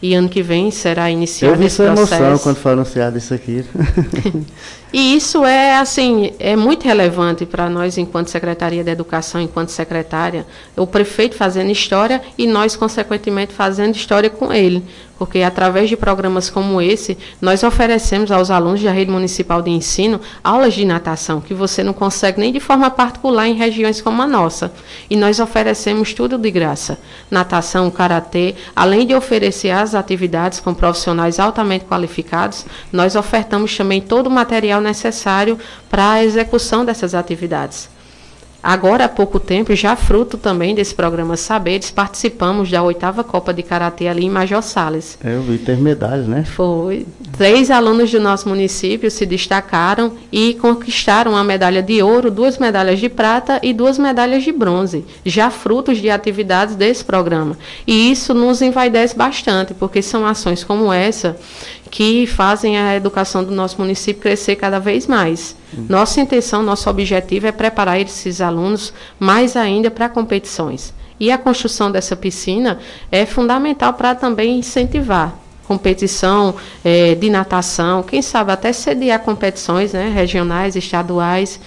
e 0.00 0.14
ano 0.14 0.28
que 0.28 0.42
vem 0.42 0.70
será 0.70 1.10
iniciado 1.10 1.54
Eu 1.54 1.58
vi 1.58 1.66
esse 1.66 1.74
sua 1.74 1.92
processo. 1.92 2.14
emoção 2.22 2.38
quando 2.38 2.56
foi 2.56 2.72
anunciado 2.72 3.18
isso 3.18 3.34
aqui. 3.34 3.64
E 4.92 5.14
isso 5.14 5.44
é 5.44 5.76
assim, 5.76 6.32
é 6.40 6.56
muito 6.56 6.84
relevante 6.84 7.46
para 7.46 7.70
nós 7.70 7.96
enquanto 7.96 8.28
Secretaria 8.28 8.82
da 8.82 8.90
Educação, 8.90 9.40
enquanto 9.40 9.68
secretária, 9.68 10.44
o 10.76 10.86
prefeito 10.86 11.36
fazendo 11.36 11.70
história 11.70 12.20
e 12.36 12.46
nós 12.46 12.74
consequentemente 12.74 13.52
fazendo 13.52 13.94
história 13.94 14.28
com 14.28 14.52
ele, 14.52 14.84
porque 15.20 15.42
através 15.42 15.90
de 15.90 15.98
programas 15.98 16.48
como 16.48 16.80
esse, 16.80 17.18
nós 17.42 17.62
oferecemos 17.62 18.32
aos 18.32 18.50
alunos 18.50 18.82
da 18.82 18.90
rede 18.90 19.10
municipal 19.10 19.60
de 19.60 19.70
ensino 19.70 20.18
aulas 20.42 20.72
de 20.72 20.82
natação 20.82 21.42
que 21.42 21.52
você 21.52 21.82
não 21.82 21.92
consegue 21.92 22.40
nem 22.40 22.50
de 22.50 22.58
forma 22.58 22.90
particular 22.90 23.46
em 23.46 23.52
regiões 23.52 24.00
como 24.00 24.22
a 24.22 24.26
nossa. 24.26 24.72
E 25.10 25.16
nós 25.16 25.38
oferecemos 25.38 26.14
tudo 26.14 26.38
de 26.38 26.50
graça. 26.50 26.98
Natação, 27.30 27.90
karatê, 27.90 28.54
além 28.74 29.06
de 29.06 29.14
oferecer 29.14 29.68
as 29.68 29.94
atividades 29.94 30.58
com 30.58 30.72
profissionais 30.72 31.38
altamente 31.38 31.84
qualificados, 31.84 32.64
nós 32.90 33.14
ofertamos 33.14 33.76
também 33.76 34.00
todo 34.00 34.28
o 34.28 34.30
material 34.30 34.79
necessário 34.80 35.58
para 35.88 36.12
a 36.12 36.24
execução 36.24 36.84
dessas 36.84 37.14
atividades. 37.14 37.88
Agora, 38.62 39.06
há 39.06 39.08
pouco 39.08 39.40
tempo, 39.40 39.74
já 39.74 39.96
fruto 39.96 40.36
também 40.36 40.74
desse 40.74 40.94
programa 40.94 41.36
Saberes, 41.36 41.90
participamos 41.90 42.70
da 42.70 42.82
oitava 42.82 43.24
Copa 43.24 43.54
de 43.54 43.62
Karatê 43.62 44.06
ali 44.06 44.26
em 44.26 44.30
Major 44.30 44.62
Salles. 44.62 45.18
É, 45.24 45.34
Eu 45.34 45.42
vi, 45.42 45.56
teve 45.56 45.80
medalhas, 45.80 46.26
né? 46.26 46.44
Foi. 46.44 47.06
Três 47.40 47.70
alunos 47.70 48.10
do 48.10 48.20
nosso 48.20 48.46
município 48.50 49.10
se 49.10 49.24
destacaram 49.24 50.12
e 50.30 50.52
conquistaram 50.60 51.34
a 51.34 51.42
medalha 51.42 51.82
de 51.82 52.02
ouro, 52.02 52.30
duas 52.30 52.58
medalhas 52.58 53.00
de 53.00 53.08
prata 53.08 53.58
e 53.62 53.72
duas 53.72 53.96
medalhas 53.96 54.42
de 54.42 54.52
bronze, 54.52 55.06
já 55.24 55.48
frutos 55.48 55.96
de 55.96 56.10
atividades 56.10 56.76
desse 56.76 57.02
programa. 57.02 57.56
E 57.86 58.12
isso 58.12 58.34
nos 58.34 58.60
envaidece 58.60 59.16
bastante, 59.16 59.72
porque 59.72 60.02
são 60.02 60.26
ações 60.26 60.62
como 60.62 60.92
essa 60.92 61.34
que 61.90 62.26
fazem 62.26 62.76
a 62.76 62.94
educação 62.94 63.42
do 63.42 63.52
nosso 63.52 63.80
município 63.80 64.20
crescer 64.20 64.56
cada 64.56 64.78
vez 64.78 65.06
mais. 65.06 65.56
Nossa 65.88 66.20
intenção, 66.20 66.62
nosso 66.62 66.90
objetivo 66.90 67.46
é 67.46 67.52
preparar 67.52 67.98
esses 67.98 68.42
alunos 68.42 68.92
mais 69.18 69.56
ainda 69.56 69.90
para 69.90 70.10
competições. 70.10 70.92
E 71.18 71.32
a 71.32 71.38
construção 71.38 71.90
dessa 71.90 72.14
piscina 72.14 72.78
é 73.10 73.24
fundamental 73.24 73.94
para 73.94 74.14
também 74.14 74.58
incentivar 74.58 75.40
competição 75.70 76.56
eh, 76.84 77.14
de 77.14 77.30
natação, 77.30 78.02
quem 78.02 78.20
sabe 78.20 78.50
até 78.50 78.72
sediar 78.72 79.20
competições 79.20 79.92
né, 79.92 80.10
regionais, 80.12 80.74
estaduais. 80.74 81.60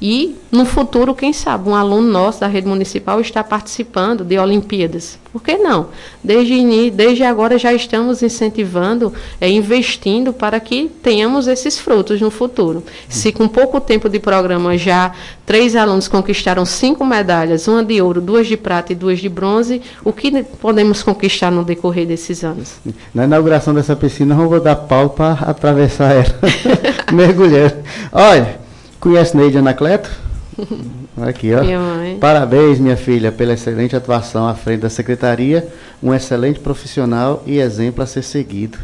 E, 0.00 0.36
no 0.50 0.64
futuro, 0.64 1.12
quem 1.12 1.32
sabe, 1.32 1.68
um 1.68 1.74
aluno 1.74 2.08
nosso 2.08 2.40
da 2.40 2.46
rede 2.46 2.68
municipal 2.68 3.20
está 3.20 3.42
participando 3.42 4.24
de 4.24 4.38
Olimpíadas. 4.38 5.18
Por 5.32 5.42
que 5.42 5.58
não? 5.58 5.88
Desde, 6.22 6.90
desde 6.90 7.24
agora 7.24 7.58
já 7.58 7.72
estamos 7.72 8.22
incentivando, 8.22 9.12
eh, 9.40 9.50
investindo 9.50 10.32
para 10.32 10.60
que 10.60 10.88
tenhamos 11.02 11.48
esses 11.48 11.78
frutos 11.78 12.20
no 12.20 12.30
futuro. 12.30 12.82
Se 13.08 13.32
com 13.32 13.48
pouco 13.48 13.80
tempo 13.80 14.08
de 14.08 14.20
programa 14.20 14.78
já 14.78 15.12
três 15.44 15.74
alunos 15.74 16.06
conquistaram 16.06 16.64
cinco 16.64 17.04
medalhas, 17.04 17.66
uma 17.66 17.84
de 17.84 18.00
ouro, 18.00 18.20
duas 18.20 18.46
de 18.46 18.56
prata 18.56 18.92
e 18.92 18.96
duas 18.96 19.18
de 19.18 19.28
bronze, 19.28 19.82
o 20.04 20.12
que 20.12 20.44
podemos 20.60 21.02
conquistar 21.02 21.50
no 21.50 21.64
decorrer 21.64 22.06
desses 22.06 22.44
anos? 22.44 22.74
Na 23.12 23.24
inauguração 23.24 23.74
dessa 23.74 23.96
piscina, 23.96 24.34
eu 24.34 24.48
vou 24.48 24.60
dar 24.60 24.76
pau 24.76 25.10
para 25.10 25.32
atravessar 25.32 26.12
ela, 26.12 26.38
mergulhando. 27.12 27.76
Olha, 28.12 28.67
conhece 29.00 29.36
Neide 29.36 29.58
Anacleto? 29.58 30.10
Aqui, 31.22 31.54
ó. 31.54 31.62
Minha 31.62 31.78
mãe. 31.78 32.18
Parabéns, 32.18 32.78
minha 32.78 32.96
filha, 32.96 33.30
pela 33.32 33.54
excelente 33.54 33.96
atuação 33.96 34.46
à 34.48 34.54
frente 34.54 34.80
da 34.80 34.90
secretaria, 34.90 35.68
um 36.02 36.12
excelente 36.14 36.60
profissional 36.60 37.42
e 37.46 37.58
exemplo 37.58 38.02
a 38.02 38.06
ser 38.06 38.22
seguido. 38.22 38.78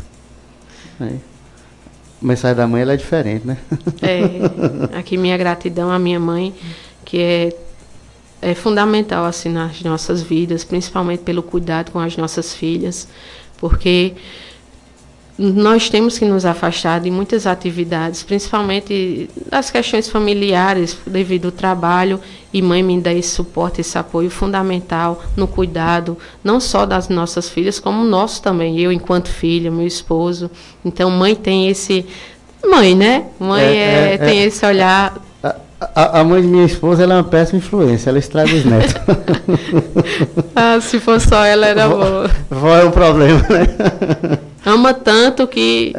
Aí. 1.01 1.21
A 2.23 2.27
mensagem 2.27 2.57
da 2.57 2.67
mãe 2.67 2.83
é 2.83 2.97
diferente, 2.97 3.47
né? 3.47 3.59
É, 4.01 4.99
aqui 4.99 5.17
minha 5.17 5.37
gratidão 5.37 5.91
à 5.91 5.99
minha 5.99 6.19
mãe, 6.19 6.55
que 7.05 7.19
é, 7.19 7.57
é 8.41 8.55
fundamental 8.55 9.25
assim 9.25 9.51
nas 9.51 9.83
nossas 9.83 10.23
vidas, 10.23 10.65
principalmente 10.65 11.21
pelo 11.21 11.43
cuidado 11.43 11.91
com 11.91 11.99
as 11.99 12.17
nossas 12.17 12.55
filhas, 12.55 13.09
porque 13.59 14.15
nós 15.37 15.89
temos 15.91 16.17
que 16.17 16.25
nos 16.25 16.45
afastar 16.45 17.01
de 17.01 17.11
muitas 17.11 17.45
atividades, 17.47 18.23
principalmente 18.23 19.29
das 19.51 19.69
questões 19.71 20.09
familiares, 20.09 20.97
devido 21.07 21.47
ao 21.47 21.53
trabalho, 21.53 22.21
e 22.53 22.63
mãe 22.63 22.83
me 22.85 23.01
dá 23.01 23.13
esse 23.13 23.31
suporte, 23.31 23.81
esse 23.81 23.99
apoio 23.99 24.31
fundamental 24.31 25.21
no 25.37 25.49
cuidado, 25.49 26.17
não 26.43 26.61
só 26.61 26.87
das 26.87 27.09
nossas 27.09 27.49
filhas, 27.49 27.81
como 27.81 28.05
nosso 28.05 28.41
também, 28.41 28.79
eu 28.79 28.93
enquanto 28.93 29.29
filha, 29.29 29.71
meu 29.73 29.87
esposo. 29.87 30.49
Então, 30.85 31.11
mãe 31.11 31.35
tem 31.35 31.69
esse. 31.69 32.07
Mãe, 32.65 32.95
né? 32.95 33.25
Mãe 33.39 33.63
É, 33.65 33.77
é, 33.77 34.15
é, 34.15 34.19
tem 34.19 34.39
é. 34.39 34.45
esse 34.47 34.65
olhar 34.65 35.15
A, 35.43 35.55
a- 35.97 36.21
a 36.21 36.25
mãe 36.25 36.41
de 36.41 36.47
minha 36.49 36.65
esposa 36.65 37.03
ela 37.03 37.15
é 37.15 37.17
uma 37.19 37.25
péssima 37.25 37.59
influência, 37.59 38.09
ela 38.09 38.19
estraga 38.21 38.55
os 38.55 38.65
netos. 38.65 38.95
Ah, 40.57 40.81
se 40.81 41.01
for 41.01 41.21
só 41.21 41.45
ela 41.45 41.67
era 41.67 41.89
boa. 41.89 42.31
Vó 42.49 42.77
é 42.77 42.85
o 42.85 42.91
problema, 42.93 43.41
né? 43.51 44.39
Ama 44.65 44.95
tanto 44.95 45.47
que, 45.47 45.93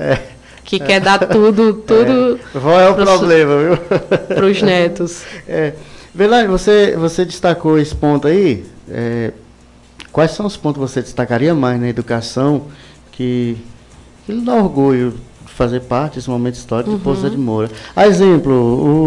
que 0.63 0.79
quer 0.79 0.99
dar 1.01 1.19
tudo, 1.19 1.73
tudo 1.73 2.39
É, 2.55 2.59
vó 2.59 2.79
é 2.79 2.89
o 2.89 2.95
pro- 2.95 3.05
problema, 3.05 3.55
viu? 3.63 3.77
para 4.27 4.45
os 4.45 4.61
netos. 4.61 5.23
É, 5.47 5.73
você, 6.49 6.95
você 6.97 7.25
destacou 7.25 7.77
esse 7.77 7.93
ponto 7.95 8.27
aí. 8.27 8.65
é, 8.89 9.31
quais 10.11 10.31
são 10.31 10.45
os 10.45 10.55
pontos 10.57 10.81
que 10.83 10.89
você 10.91 11.01
destacaria 11.01 11.53
mais 11.53 11.79
na 11.79 11.87
educação 11.89 12.63
que, 13.11 13.57
que 14.25 14.31
lhe 14.31 14.41
dá 14.41 14.55
orgulho 14.55 15.13
de 15.45 15.51
fazer 15.53 15.81
parte 15.81 16.15
desse 16.15 16.29
momento 16.29 16.55
histórico 16.55 16.91
de 16.95 17.03
Pouso 17.03 17.29
de 17.29 17.37
Moura? 17.37 17.69
A 17.95 18.07
exemplo, 18.07 18.51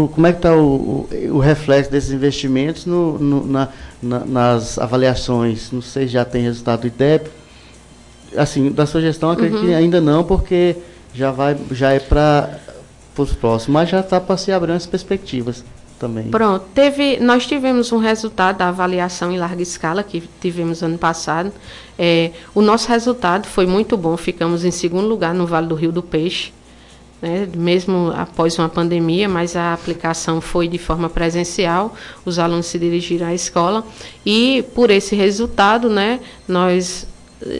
o, 0.05 0.07
como 0.09 0.27
é 0.27 0.31
que 0.31 0.37
está 0.39 0.53
o, 0.55 0.61
o, 0.63 1.09
o 1.31 1.39
reflexo 1.39 1.91
desses 1.91 2.11
investimentos 2.11 2.85
no, 2.85 3.17
no- 3.19 3.45
na- 3.47 3.67
na- 4.01 4.25
nas 4.25 4.77
avaliações? 4.77 5.71
Não 5.71 5.81
sei 5.81 6.05
se 6.07 6.13
já 6.13 6.23
tem 6.23 6.43
resultado 6.43 6.81
do 6.81 6.87
IDEP. 6.87 7.29
Assim, 8.37 8.71
da 8.71 8.85
sua 8.85 9.01
gestão, 9.01 9.31
acredito 9.31 9.61
que 9.61 9.73
ainda 9.73 9.99
não, 9.99 10.23
porque 10.23 10.75
já, 11.13 11.31
vai, 11.31 11.57
já 11.71 11.91
é 11.91 11.99
para 11.99 12.59
os 13.17 13.33
próximos, 13.33 13.73
mas 13.73 13.89
já 13.89 13.99
está 13.99 14.19
para 14.19 14.37
se 14.37 14.51
abrir 14.51 14.73
as 14.73 14.85
perspectivas 14.85 15.63
também. 15.99 16.29
Pronto, 16.29 16.65
teve, 16.73 17.19
nós 17.19 17.45
tivemos 17.45 17.91
um 17.91 17.97
resultado 17.97 18.57
da 18.57 18.69
avaliação 18.69 19.31
em 19.31 19.37
larga 19.37 19.61
escala 19.61 20.01
que 20.01 20.23
tivemos 20.39 20.81
ano 20.81 20.97
passado. 20.97 21.51
É, 21.97 22.31
o 22.55 22.61
nosso 22.61 22.87
resultado 22.87 23.45
foi 23.45 23.67
muito 23.67 23.97
bom, 23.97 24.15
ficamos 24.15 24.63
em 24.63 24.71
segundo 24.71 25.07
lugar 25.07 25.33
no 25.33 25.45
Vale 25.45 25.67
do 25.67 25.75
Rio 25.75 25.91
do 25.91 26.01
Peixe, 26.01 26.53
né, 27.21 27.49
mesmo 27.53 28.13
após 28.15 28.57
uma 28.57 28.69
pandemia, 28.69 29.27
mas 29.27 29.57
a 29.57 29.73
aplicação 29.73 30.39
foi 30.39 30.69
de 30.69 30.77
forma 30.77 31.09
presencial, 31.09 31.93
os 32.23 32.39
alunos 32.39 32.67
se 32.67 32.79
dirigiram 32.79 33.27
à 33.27 33.33
escola 33.33 33.83
e 34.25 34.63
por 34.73 34.89
esse 34.89 35.17
resultado, 35.17 35.89
né, 35.89 36.21
nós 36.47 37.05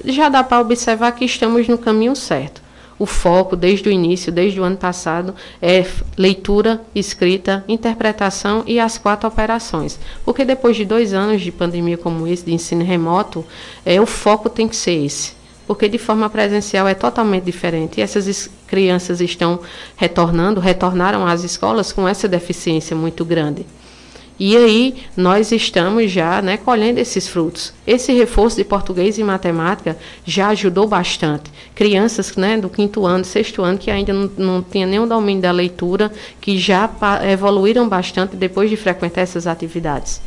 já 0.06 0.30
dá 0.30 0.44
para 0.44 0.62
observar 0.62 1.12
que 1.13 1.26
estamos 1.26 1.68
no 1.68 1.78
caminho 1.78 2.15
certo. 2.15 2.62
O 2.98 3.06
foco, 3.06 3.56
desde 3.56 3.88
o 3.88 3.92
início, 3.92 4.30
desde 4.30 4.60
o 4.60 4.63
ano 4.65 4.76
passado, 4.76 5.34
é 5.62 5.86
leitura, 6.18 6.82
escrita, 6.94 7.63
interpretação 7.65 8.62
e 8.68 8.78
as 8.78 8.98
quatro 8.98 9.26
operações. 9.26 9.98
Porque 10.26 10.44
depois 10.44 10.76
de 10.76 10.84
dois 10.84 11.13
anos 11.13 11.42
de 11.42 11.50
pandemia 11.50 11.98
como 11.98 12.28
esse, 12.28 12.44
de 12.44 12.54
ensino 12.54 12.84
remoto, 12.84 13.46
é, 13.86 14.02
o 14.02 14.06
foco 14.06 14.50
tem 14.50 14.68
que 14.68 14.76
ser 14.76 15.06
esse. 15.06 15.32
Porque 15.65 15.88
de 15.88 15.98
forma 15.98 16.30
presencial 16.30 16.88
é 16.89 16.94
totalmente 16.94 17.44
diferente. 17.46 18.00
E 18.00 18.02
essas 18.02 18.28
es- 18.28 18.50
crianças 18.68 19.22
estão 19.22 19.62
retornando, 19.96 20.60
retornaram 20.60 21.26
às 21.26 21.44
escolas 21.46 21.94
com 21.94 22.06
essa 22.06 22.28
deficiência 22.28 22.98
muito 22.98 23.24
grande. 23.24 23.65
E 24.39 24.56
aí 24.56 24.95
nós 25.17 25.52
estamos 25.52 26.10
já 26.10 26.41
né, 26.41 26.56
colhendo 26.56 26.99
esses 26.99 27.28
frutos. 27.28 27.73
Esse 27.86 28.13
reforço 28.13 28.56
de 28.56 28.63
português 28.63 29.17
e 29.17 29.23
matemática 29.23 29.97
já 30.23 30.47
ajudou 30.49 30.88
bastante. 30.88 31.52
Crianças 31.75 32.36
né, 32.38 32.58
do 32.58 32.69
quinto 32.69 33.06
ano, 33.06 33.25
sexto 33.25 33.62
ano, 33.62 33.78
que 33.78 33.91
ainda 33.91 34.13
não, 34.13 34.32
não 34.38 34.62
tinham 34.63 34.89
nenhum 34.89 35.08
domínio 35.08 35.41
da 35.41 35.52
leitura, 35.52 36.10
que 36.39 36.58
já 36.58 36.89
evoluíram 37.30 37.89
bastante 37.89 38.38
depois 38.38 38.69
de 38.69 38.78
frequentar 38.78 39.21
essas 39.21 39.45
atividades. 39.45 40.21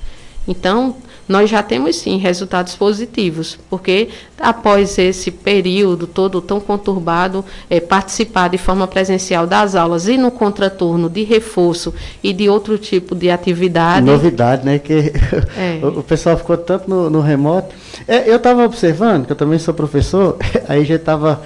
Então, 0.46 0.96
nós 1.32 1.48
já 1.48 1.62
temos 1.62 1.96
sim 1.96 2.18
resultados 2.18 2.76
positivos, 2.76 3.58
porque 3.70 4.10
após 4.38 4.98
esse 4.98 5.30
período 5.30 6.06
todo 6.06 6.42
tão 6.42 6.60
conturbado, 6.60 7.42
eh, 7.70 7.80
participar 7.80 8.48
de 8.48 8.58
forma 8.58 8.86
presencial 8.86 9.46
das 9.46 9.74
aulas 9.74 10.06
e 10.08 10.18
no 10.18 10.30
contraturno 10.30 11.08
de 11.08 11.24
reforço 11.24 11.94
e 12.22 12.34
de 12.34 12.50
outro 12.50 12.76
tipo 12.76 13.14
de 13.14 13.30
atividade. 13.30 14.04
Novidade, 14.04 14.64
né? 14.64 14.78
Que 14.78 15.12
É. 15.56 15.80
o, 15.86 16.02
pessoal 16.02 16.36
ficou 16.36 16.58
tanto 16.58 16.88
no, 16.88 17.08
no 17.08 17.20
remoto. 17.20 17.74
É, 18.06 18.28
eu 18.28 18.36
estava 18.36 18.64
observando, 18.64 19.24
que 19.24 19.32
eu 19.32 19.36
também 19.36 19.58
sou 19.58 19.72
professor, 19.72 20.36
aí 20.68 20.84
já 20.84 20.96
estava. 20.96 21.40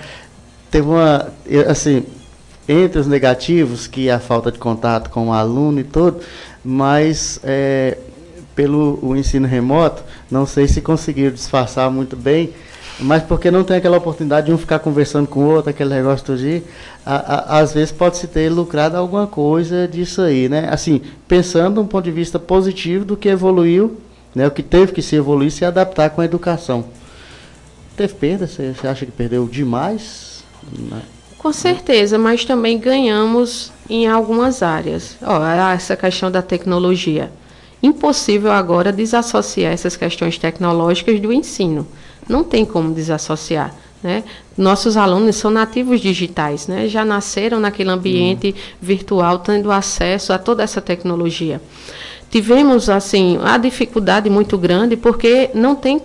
Teve 0.69 0.89
uma. 0.89 1.29
Assim, 1.69 2.05
entre 2.69 2.99
os 2.99 3.07
negativos, 3.07 3.87
que 3.87 4.09
é 4.09 4.13
a 4.13 4.19
falta 4.19 4.51
de 4.51 4.59
contato 4.59 5.11
com 5.11 5.29
o 5.29 5.33
aluno 5.33 5.79
e 5.79 5.85
tudo, 5.85 6.19
mas 6.65 7.39
é, 7.45 7.97
pelo 8.57 8.99
o 9.03 9.15
ensino 9.15 9.47
remoto, 9.47 10.03
não 10.29 10.47
sei 10.47 10.67
se 10.67 10.81
conseguiram 10.81 11.33
disfarçar 11.33 11.89
muito 11.91 12.17
bem 12.17 12.53
Mas 12.99 13.23
porque 13.23 13.51
não 13.51 13.63
tem 13.63 13.77
aquela 13.77 13.99
oportunidade 13.99 14.47
de 14.47 14.53
um 14.53 14.59
ficar 14.59 14.79
conversando 14.79 15.27
com 15.27 15.41
o 15.41 15.55
outro, 15.55 15.71
aquele 15.71 15.91
negócio 15.91 16.35
dia, 16.37 16.63
a, 17.05 17.15
a, 17.15 17.59
às 17.59 17.75
vezes 17.75 17.93
pode-se 17.93 18.27
ter 18.27 18.49
lucrado 18.49 18.97
alguma 18.97 19.27
coisa 19.27 19.87
disso 19.87 20.23
aí, 20.23 20.49
né? 20.49 20.69
Assim, 20.71 21.03
pensando 21.29 21.81
um 21.81 21.87
ponto 21.87 22.05
de 22.05 22.11
vista 22.11 22.39
positivo 22.39 23.05
do 23.05 23.17
que 23.17 23.29
evoluiu, 23.29 23.99
né? 24.35 24.47
O 24.47 24.51
que 24.51 24.63
teve 24.63 24.93
que 24.93 25.03
se 25.03 25.15
evoluir 25.15 25.51
se 25.51 25.65
adaptar 25.65 26.09
com 26.11 26.23
a 26.23 26.25
educação. 26.25 26.87
Teve 27.97 28.15
perda? 28.15 28.47
Você, 28.47 28.73
você 28.73 28.87
acha 28.87 29.05
que 29.05 29.13
perdeu 29.13 29.47
demais? 29.47 30.43
Né? 30.73 31.03
Com 31.39 31.53
certeza, 31.53 32.19
mas 32.19 32.47
também 32.47 32.79
ganhamos 32.79 33.73
em 33.91 34.07
algumas 34.07 34.63
áreas. 34.63 35.17
Ó, 35.23 35.45
essa 35.73 35.97
questão 35.97 36.31
da 36.31 36.41
tecnologia. 36.41 37.31
Impossível 37.83 38.51
agora 38.53 38.93
desassociar 38.93 39.73
essas 39.73 39.97
questões 39.97 40.39
tecnológicas 40.39 41.21
do 41.21 41.33
ensino. 41.33 41.87
Não 42.29 42.43
tem 42.43 42.65
como 42.65 42.93
desassociar. 42.93 43.75
Né? 44.03 44.25
Nossos 44.57 44.97
alunos 44.97 45.37
são 45.37 45.51
nativos 45.51 46.01
digitais, 46.01 46.67
né? 46.67 46.89
já 46.89 47.05
nasceram 47.05 47.59
naquele 47.61 47.91
ambiente 47.91 48.55
virtual, 48.81 49.39
tendo 49.39 49.71
acesso 49.71 50.33
a 50.33 50.39
toda 50.39 50.63
essa 50.63 50.81
tecnologia. 50.81 51.61
Tivemos 52.31 52.89
assim 52.89 53.39
a 53.43 53.57
dificuldade 53.57 54.29
muito 54.29 54.59
grande 54.59 54.97
porque 54.97 55.51
não 55.55 55.75
tem 55.75 56.01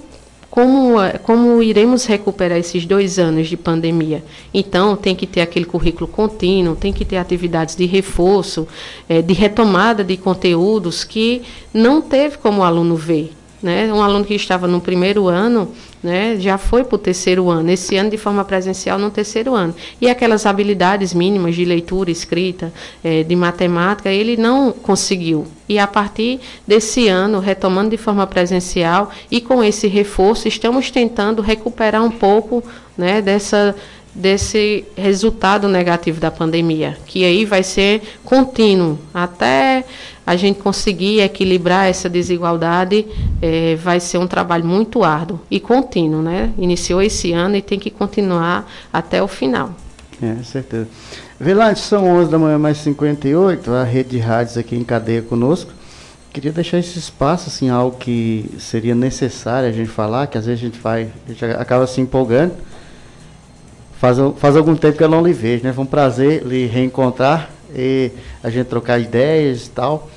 como, 0.51 0.97
como 1.23 1.63
iremos 1.63 2.05
recuperar 2.05 2.59
esses 2.59 2.85
dois 2.85 3.17
anos 3.17 3.47
de 3.47 3.55
pandemia? 3.55 4.21
Então, 4.53 4.97
tem 4.97 5.15
que 5.15 5.25
ter 5.25 5.39
aquele 5.39 5.63
currículo 5.63 6.09
contínuo, 6.09 6.75
tem 6.75 6.91
que 6.91 7.05
ter 7.05 7.15
atividades 7.15 7.73
de 7.73 7.85
reforço, 7.85 8.67
é, 9.07 9.21
de 9.21 9.33
retomada 9.33 10.03
de 10.03 10.17
conteúdos 10.17 11.05
que 11.05 11.41
não 11.73 12.01
teve 12.01 12.37
como 12.37 12.59
o 12.59 12.63
aluno 12.65 12.97
ver. 12.97 13.31
Né? 13.63 13.93
Um 13.93 14.03
aluno 14.03 14.25
que 14.25 14.33
estava 14.33 14.67
no 14.67 14.81
primeiro 14.81 15.29
ano 15.29 15.71
né, 16.03 16.37
já 16.39 16.57
foi 16.57 16.83
para 16.83 16.95
o 16.95 16.99
terceiro 16.99 17.49
ano, 17.49 17.69
esse 17.69 17.95
ano 17.95 18.09
de 18.09 18.17
forma 18.17 18.43
presencial 18.43 18.97
no 18.97 19.11
terceiro 19.11 19.53
ano. 19.53 19.75
E 19.99 20.09
aquelas 20.09 20.45
habilidades 20.45 21.13
mínimas 21.13 21.55
de 21.55 21.63
leitura, 21.63 22.09
escrita, 22.09 22.73
é, 23.03 23.23
de 23.23 23.35
matemática, 23.35 24.09
ele 24.09 24.35
não 24.35 24.71
conseguiu. 24.71 25.45
E 25.69 25.77
a 25.77 25.87
partir 25.87 26.39
desse 26.67 27.07
ano, 27.07 27.39
retomando 27.39 27.91
de 27.91 27.97
forma 27.97 28.25
presencial 28.25 29.11
e 29.29 29.39
com 29.39 29.63
esse 29.63 29.87
reforço, 29.87 30.47
estamos 30.47 30.89
tentando 30.89 31.41
recuperar 31.41 32.03
um 32.03 32.11
pouco 32.11 32.63
né, 32.97 33.21
dessa 33.21 33.75
desse 34.13 34.83
resultado 34.95 35.67
negativo 35.69 36.19
da 36.19 36.29
pandemia, 36.29 36.97
que 37.05 37.23
aí 37.23 37.45
vai 37.45 37.63
ser 37.63 38.01
contínuo 38.25 38.99
até 39.13 39.85
a 40.25 40.35
gente 40.35 40.59
conseguir 40.59 41.21
equilibrar 41.21 41.87
essa 41.87 42.09
desigualdade, 42.09 43.05
é, 43.41 43.75
vai 43.75 43.99
ser 43.99 44.17
um 44.17 44.27
trabalho 44.27 44.65
muito 44.65 45.03
árduo 45.03 45.39
e 45.49 45.59
contínuo, 45.59 46.21
né? 46.21 46.51
Iniciou 46.57 47.01
esse 47.01 47.33
ano 47.33 47.55
e 47.55 47.61
tem 47.61 47.79
que 47.79 47.89
continuar 47.89 48.69
até 48.91 49.21
o 49.21 49.27
final. 49.27 49.73
É, 50.21 50.43
certeza. 50.43 50.87
Velante, 51.39 51.79
são 51.79 52.05
11 52.05 52.29
da 52.29 52.37
manhã 52.37 52.59
mais 52.59 52.77
58, 52.77 53.71
a 53.71 53.83
rede 53.83 54.11
de 54.11 54.19
rádios 54.19 54.57
aqui 54.57 54.75
em 54.75 54.83
cadeia 54.83 55.21
conosco. 55.21 55.71
Queria 56.31 56.51
deixar 56.51 56.77
esse 56.77 56.97
espaço, 56.97 57.49
assim, 57.49 57.69
algo 57.69 57.97
que 57.97 58.49
seria 58.59 58.95
necessário 58.95 59.67
a 59.67 59.71
gente 59.71 59.89
falar, 59.89 60.27
que 60.27 60.37
às 60.37 60.45
vezes 60.45 60.61
a 60.61 60.65
gente 60.65 60.79
vai, 60.79 61.09
a 61.25 61.29
gente 61.29 61.43
acaba 61.45 61.85
se 61.87 61.99
empolgando 61.99 62.53
Faz, 64.01 64.17
faz 64.37 64.57
algum 64.57 64.75
tempo 64.75 64.97
que 64.97 65.03
eu 65.03 65.07
não 65.07 65.23
lhe 65.23 65.31
vejo, 65.31 65.63
né? 65.63 65.71
Foi 65.71 65.83
um 65.83 65.87
prazer 65.87 66.41
lhe 66.41 66.65
reencontrar 66.65 67.51
e 67.75 68.11
a 68.43 68.49
gente 68.49 68.67
trocar 68.67 68.99
ideias 68.99 69.67
e 69.67 69.69
tal. 69.69 70.09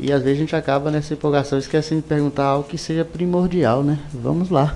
E 0.00 0.12
às 0.12 0.22
vezes 0.22 0.38
a 0.38 0.40
gente 0.40 0.56
acaba 0.56 0.90
nessa 0.90 1.14
empolgação 1.14 1.58
esquecendo 1.58 2.02
de 2.02 2.08
perguntar 2.08 2.44
algo 2.44 2.68
que 2.68 2.76
seja 2.76 3.04
primordial, 3.04 3.82
né? 3.82 3.98
Vamos 4.12 4.50
lá. 4.50 4.74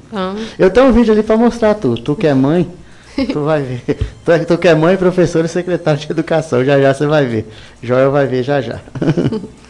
Eu 0.58 0.70
tenho 0.70 0.86
um 0.86 0.92
vídeo 0.92 1.12
ali 1.12 1.22
para 1.22 1.36
mostrar 1.36 1.74
tu. 1.74 1.96
Tu 1.96 2.16
que 2.16 2.26
é 2.26 2.34
mãe, 2.34 2.70
tu 3.32 3.44
vai 3.44 3.62
ver. 3.62 3.82
Tu, 4.24 4.32
é, 4.32 4.38
tu 4.38 4.56
que 4.56 4.68
é 4.68 4.74
mãe, 4.74 4.96
professora 4.96 5.46
e 5.46 5.48
secretária 5.48 6.00
de 6.00 6.10
educação. 6.10 6.64
Já 6.64 6.80
já 6.80 6.94
você 6.94 7.06
vai 7.06 7.26
ver. 7.26 7.46
Joel 7.82 8.10
vai 8.10 8.26
ver 8.26 8.42
já 8.42 8.60
já. 8.60 8.80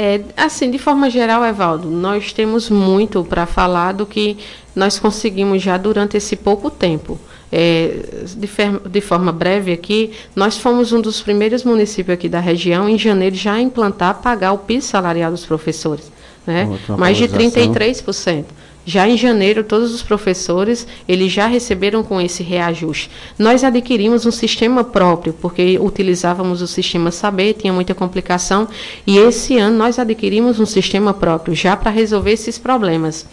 É, 0.00 0.20
assim, 0.36 0.70
de 0.70 0.78
forma 0.78 1.10
geral, 1.10 1.44
Evaldo, 1.44 1.90
nós 1.90 2.32
temos 2.32 2.70
muito 2.70 3.24
para 3.24 3.46
falar 3.46 3.90
do 3.90 4.06
que 4.06 4.38
nós 4.74 4.96
conseguimos 4.96 5.60
já 5.60 5.76
durante 5.76 6.16
esse 6.16 6.36
pouco 6.36 6.70
tempo. 6.70 7.18
É, 7.50 8.24
de, 8.36 8.48
de, 8.90 9.00
forma 9.00 9.32
breve 9.32 9.72
aqui, 9.72 10.12
nós 10.36 10.58
fomos 10.58 10.92
um 10.92 11.00
dos 11.00 11.22
primeiros 11.22 11.64
municípios 11.64 12.14
aqui 12.14 12.28
da 12.28 12.40
região, 12.40 12.88
em 12.88 12.98
janeiro, 12.98 13.34
já 13.34 13.54
a 13.54 13.60
implantar, 13.60 14.20
pagar 14.20 14.52
o 14.52 14.58
piso 14.58 14.88
salarial 14.88 15.30
dos 15.30 15.46
professores. 15.46 16.12
Né? 16.46 16.78
Mais 16.98 17.16
de 17.16 17.28
33%. 17.28 18.44
Já 18.88 19.06
em 19.06 19.18
janeiro, 19.18 19.62
todos 19.62 19.94
os 19.94 20.02
professores, 20.02 20.86
eles 21.06 21.30
já 21.30 21.46
receberam 21.46 22.02
com 22.02 22.18
esse 22.18 22.42
reajuste. 22.42 23.10
Nós 23.38 23.62
adquirimos 23.62 24.24
um 24.24 24.30
sistema 24.30 24.82
próprio, 24.82 25.34
porque 25.34 25.78
utilizávamos 25.78 26.62
o 26.62 26.66
sistema 26.66 27.10
Saber, 27.10 27.52
tinha 27.52 27.70
muita 27.70 27.94
complicação, 27.94 28.66
e 29.06 29.18
esse 29.18 29.58
ano 29.58 29.76
nós 29.76 29.98
adquirimos 29.98 30.58
um 30.58 30.64
sistema 30.64 31.12
próprio, 31.12 31.54
já 31.54 31.76
para 31.76 31.90
resolver 31.90 32.32
esses 32.32 32.56
problemas. 32.56 33.26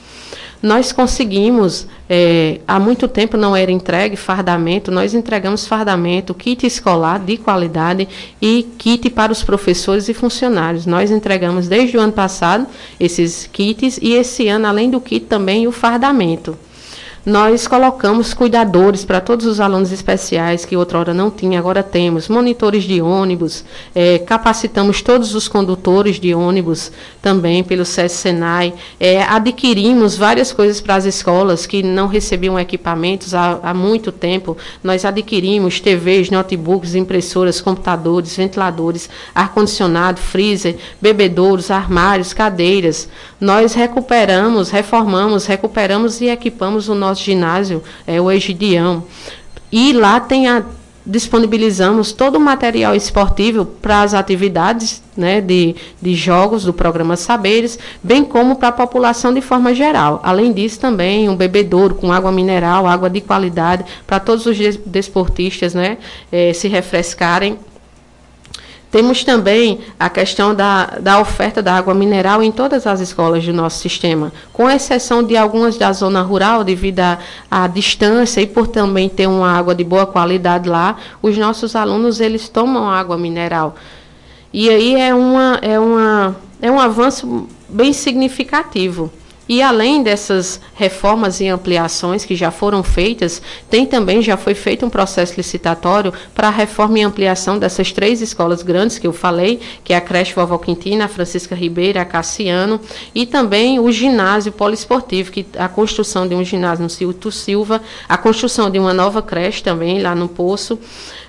Nós 0.65 0.91
conseguimos, 0.91 1.85
é, 2.09 2.59
há 2.67 2.79
muito 2.79 3.07
tempo 3.07 3.37
não 3.37 3.55
era 3.55 3.71
entregue 3.71 4.15
fardamento, 4.15 4.89
nós 4.89 5.13
entregamos 5.13 5.67
fardamento, 5.67 6.33
kit 6.33 6.65
escolar 6.65 7.19
de 7.19 7.37
qualidade 7.37 8.07
e 8.41 8.67
kit 8.75 9.11
para 9.11 9.31
os 9.31 9.43
professores 9.43 10.09
e 10.09 10.13
funcionários. 10.15 10.87
Nós 10.87 11.11
entregamos 11.11 11.67
desde 11.67 11.95
o 11.97 12.01
ano 12.01 12.13
passado 12.13 12.65
esses 12.99 13.45
kits 13.45 13.99
e 14.01 14.13
esse 14.13 14.47
ano, 14.47 14.65
além 14.65 14.89
do 14.89 14.99
kit, 14.99 15.27
também 15.27 15.67
o 15.67 15.71
fardamento 15.71 16.57
nós 17.25 17.67
colocamos 17.67 18.33
cuidadores 18.33 19.03
para 19.03 19.19
todos 19.19 19.45
os 19.45 19.59
alunos 19.59 19.91
especiais 19.91 20.63
que 20.63 20.77
outrora 20.77 21.13
não 21.13 21.31
tinha, 21.31 21.57
agora 21.57 21.81
temos, 21.81 22.29
monitores 22.29 22.83
de 22.83 23.01
ônibus, 23.01 23.65
é, 23.95 24.19
capacitamos 24.19 25.01
todos 25.01 25.33
os 25.33 25.47
condutores 25.47 26.19
de 26.19 26.35
ônibus 26.35 26.91
também 27.21 27.63
pelo 27.63 27.83
SES 27.83 28.11
Senai, 28.11 28.73
é, 28.99 29.23
adquirimos 29.23 30.15
várias 30.15 30.53
coisas 30.53 30.79
para 30.79 30.95
as 30.95 31.05
escolas 31.05 31.65
que 31.65 31.81
não 31.81 32.07
recebiam 32.07 32.59
equipamentos 32.59 33.33
há, 33.33 33.59
há 33.63 33.73
muito 33.73 34.11
tempo, 34.11 34.55
nós 34.83 35.03
adquirimos 35.03 35.79
TVs, 35.79 36.29
notebooks, 36.29 36.93
impressoras, 36.93 37.59
computadores, 37.59 38.37
ventiladores, 38.37 39.09
ar-condicionado, 39.33 40.19
freezer, 40.19 40.77
bebedouros, 41.01 41.71
armários, 41.71 42.33
cadeiras, 42.33 43.09
nós 43.39 43.73
recuperamos, 43.73 44.69
reformamos, 44.69 45.45
recuperamos 45.45 46.21
e 46.21 46.27
equipamos 46.27 46.87
o 46.87 46.95
nosso 46.95 47.23
ginásio, 47.23 47.83
é 48.07 48.19
o 48.19 48.31
Egidião. 48.31 49.03
E 49.71 49.91
lá 49.93 50.19
tem 50.19 50.47
a, 50.47 50.63
disponibilizamos 51.05 52.11
todo 52.11 52.37
o 52.37 52.39
material 52.39 52.95
esportivo 52.95 53.65
para 53.65 54.01
as 54.01 54.13
atividades 54.13 55.03
né, 55.15 55.39
de, 55.39 55.75
de 56.01 56.15
jogos 56.15 56.63
do 56.63 56.73
programa 56.73 57.15
Saberes, 57.15 57.77
bem 58.01 58.23
como 58.23 58.55
para 58.55 58.69
a 58.69 58.71
população 58.71 59.33
de 59.33 59.41
forma 59.41 59.75
geral. 59.75 60.19
Além 60.23 60.51
disso, 60.51 60.79
também 60.79 61.29
um 61.29 61.35
bebedouro 61.35 61.95
com 61.95 62.11
água 62.11 62.31
mineral, 62.31 62.87
água 62.87 63.09
de 63.09 63.21
qualidade, 63.21 63.85
para 64.07 64.19
todos 64.19 64.45
os 64.45 64.57
desportistas 64.85 65.73
né, 65.73 65.97
eh, 66.31 66.53
se 66.53 66.67
refrescarem 66.67 67.59
temos 68.95 69.25
também 69.25 69.79
a 69.99 70.09
questão 70.09 70.55
da, 70.55 70.85
da 71.01 71.19
oferta 71.19 71.61
da 71.61 71.75
água 71.75 71.93
mineral 71.93 72.41
em 72.41 72.49
todas 72.49 72.87
as 72.87 73.01
escolas 73.01 73.45
do 73.45 73.51
nosso 73.51 73.79
sistema, 73.79 74.31
com 74.53 74.69
exceção 74.69 75.21
de 75.21 75.35
algumas 75.35 75.77
da 75.77 75.91
zona 75.91 76.21
rural, 76.21 76.63
devido 76.63 77.01
à 77.51 77.67
distância 77.67 78.39
e 78.39 78.47
por 78.47 78.67
também 78.67 79.09
ter 79.09 79.27
uma 79.27 79.51
água 79.51 79.75
de 79.75 79.83
boa 79.83 80.05
qualidade 80.05 80.69
lá, 80.69 80.95
os 81.21 81.37
nossos 81.37 81.75
alunos 81.75 82.21
eles 82.21 82.47
tomam 82.47 82.89
água 82.89 83.17
mineral. 83.17 83.75
E 84.53 84.69
aí 84.69 84.95
é, 84.95 85.13
uma, 85.13 85.59
é, 85.61 85.77
uma, 85.77 86.33
é 86.61 86.71
um 86.71 86.79
avanço 86.79 87.49
bem 87.67 87.91
significativo. 87.91 89.11
E 89.47 89.61
além 89.61 90.01
dessas 90.01 90.59
reformas 90.73 91.39
e 91.39 91.47
ampliações 91.47 92.25
que 92.25 92.35
já 92.35 92.49
foram 92.49 92.81
feitas, 92.83 93.41
tem 93.69 93.85
também 93.85 94.21
já 94.21 94.35
foi 94.35 94.55
feito 94.55 94.85
um 94.85 94.89
processo 94.89 95.35
licitatório 95.37 96.11
para 96.33 96.47
a 96.47 96.51
reforma 96.51 96.97
e 96.97 97.03
ampliação 97.03 97.59
dessas 97.59 97.91
três 97.91 98.21
escolas 98.21 98.63
grandes 98.63 98.97
que 98.97 99.05
eu 99.05 99.13
falei, 99.13 99.59
que 99.83 99.93
é 99.93 99.97
a 99.97 100.01
creche 100.01 100.33
Vovó 100.33 100.57
Quintina, 100.57 101.05
a 101.05 101.07
Francisca 101.07 101.53
Ribeira, 101.53 102.01
a 102.01 102.05
Cassiano, 102.05 102.81
e 103.13 103.25
também 103.25 103.79
o 103.79 103.91
ginásio 103.91 104.51
poliesportivo, 104.51 105.31
que 105.31 105.45
a 105.57 105.67
construção 105.67 106.27
de 106.27 106.33
um 106.33 106.43
ginásio 106.43 106.83
no 106.83 106.89
Cilto 106.89 107.31
Silva, 107.31 107.81
a 108.09 108.17
construção 108.17 108.71
de 108.71 108.79
uma 108.79 108.93
nova 108.93 109.21
creche 109.21 109.61
também 109.61 110.01
lá 110.01 110.15
no 110.15 110.27
Poço, 110.27 110.79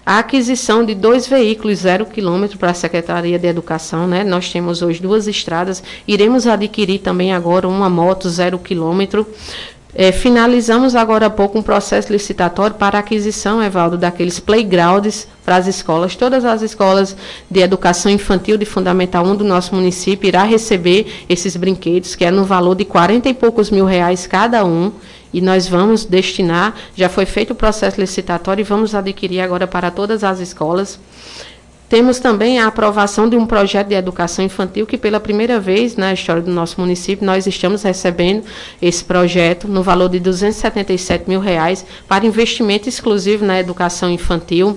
a 0.07 0.21
aquisição 0.21 0.85
de 0.85 0.95
dois 0.95 1.27
veículos 1.27 1.81
zero 1.81 2.07
quilômetro 2.07 2.57
para 2.59 2.71
a 2.71 2.75
Secretaria 2.75 3.37
de 3.41 3.49
Educação, 3.49 4.07
né? 4.07 4.23
Nós 4.23 4.53
temos 4.53 4.81
hoje 4.81 5.03
duas 5.03 5.27
estradas, 5.27 5.83
iremos 6.07 6.47
adquirir 6.47 7.01
também 7.01 7.35
agora 7.35 7.67
uma 7.67 7.91
moto 7.91 8.31
zero 8.31 8.57
quilômetro. 8.57 9.27
É, 9.99 10.13
finalizamos 10.13 10.95
agora 10.95 11.25
há 11.25 11.31
pouco 11.31 11.59
um 11.59 11.63
processo 11.63 12.13
licitatório 12.13 12.77
para 12.77 12.99
aquisição, 12.99 13.63
Evaldo, 13.63 13.97
daqueles 13.97 14.39
playgrounds 14.39 15.27
para 15.43 15.57
as 15.57 15.67
escolas. 15.67 16.15
Todas 16.15 16.45
as 16.45 16.61
escolas 16.61 17.17
de 17.51 17.61
educação 17.61 18.13
infantil 18.13 18.59
de 18.59 18.67
Fundamental 18.67 19.25
1 19.25 19.37
do 19.37 19.45
nosso 19.45 19.75
município 19.75 20.29
irá 20.29 20.43
receber 20.43 21.25
esses 21.31 21.57
brinquedos, 21.57 22.15
que 22.15 22.27
é 22.27 22.31
no 22.31 22.45
valor 22.45 22.75
de 22.75 22.85
40 22.85 23.27
e 23.31 23.33
poucos 23.33 23.71
mil 23.71 23.87
reais 23.87 24.27
cada 24.27 24.67
um 24.67 24.93
E 25.33 25.41
nós 25.41 25.67
vamos 25.67 26.05
destinar, 26.05 26.75
já 26.95 27.09
foi 27.09 27.25
feito 27.25 27.55
o 27.55 27.57
processo 27.57 27.99
licitatório 27.99 28.61
e 28.61 28.65
vamos 28.65 28.95
adquirir 28.95 29.41
agora 29.41 29.67
para 29.67 29.91
todas 29.91 30.23
as 30.23 30.41
escolas. 30.41 31.01
Temos 31.89 32.19
também 32.19 32.59
a 32.59 32.67
aprovação 32.67 33.29
de 33.29 33.37
um 33.37 33.47
projeto 33.47 33.89
de 33.89 33.95
educação 33.95 34.45
infantil 34.45 34.87
que, 34.87 34.99
pela 34.99 35.21
primeira 35.21 35.61
vez 35.61 35.95
na 35.95 36.13
história 36.13 36.43
do 36.43 36.51
nosso 36.51 36.81
município, 36.81 37.25
nós 37.25 37.47
estamos 37.47 37.85
recebendo 37.85 38.45
esse 38.83 39.05
projeto 39.05 39.69
no 39.69 39.85
valor 39.85 40.09
de 40.09 40.19
277 40.19 41.29
mil 41.29 41.39
reais 41.39 41.87
para 42.09 42.27
investimento 42.27 42.89
exclusivo 42.89 43.45
na 43.45 43.61
educação 43.61 44.11
infantil. 44.11 44.77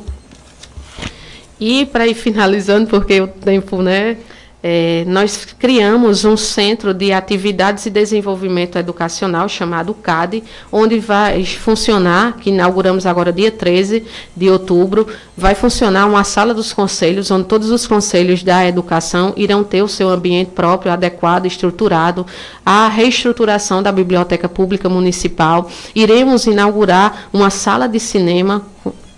E 1.60 1.88
para 1.88 2.08
ir 2.08 2.13
finalizando, 2.15 2.88
porque 2.88 3.19
o 3.19 3.28
tempo, 3.28 3.82
né, 3.82 4.17
é, 4.62 5.06
nós 5.08 5.45
criamos 5.58 6.26
um 6.26 6.36
centro 6.36 6.93
de 6.93 7.13
atividades 7.13 7.86
e 7.86 7.89
desenvolvimento 7.89 8.78
educacional 8.78 9.48
chamado 9.48 9.93
CAD, 9.93 10.43
onde 10.69 11.00
vai 11.00 11.45
funcionar, 11.45 12.36
que 12.38 12.50
inauguramos 12.50 13.06
agora 13.06 13.32
dia 13.32 13.52
13 13.52 14.04
de 14.36 14.50
outubro, 14.50 15.08
vai 15.36 15.56
funcionar 15.56 16.06
uma 16.08 16.26
sala 16.26 16.54
dos 16.54 16.74
conselhos, 16.74 17.32
onde 17.32 17.45
todos 17.45 17.72
os 17.72 17.88
conselhos 17.88 18.43
da 18.43 18.67
educação 18.67 19.34
irão 19.38 19.63
ter 19.63 19.82
o 19.82 19.88
seu 19.88 20.10
ambiente 20.10 20.52
próprio, 20.52 20.91
adequado, 20.91 21.45
estruturado, 21.45 22.26
a 22.65 22.89
reestruturação 22.89 23.82
da 23.82 23.93
biblioteca 23.93 24.50
pública 24.50 24.89
municipal. 24.89 25.69
Iremos 25.95 26.48
inaugurar 26.48 27.30
uma 27.32 27.50
sala 27.50 27.88
de 27.88 28.00
cinema 28.00 28.65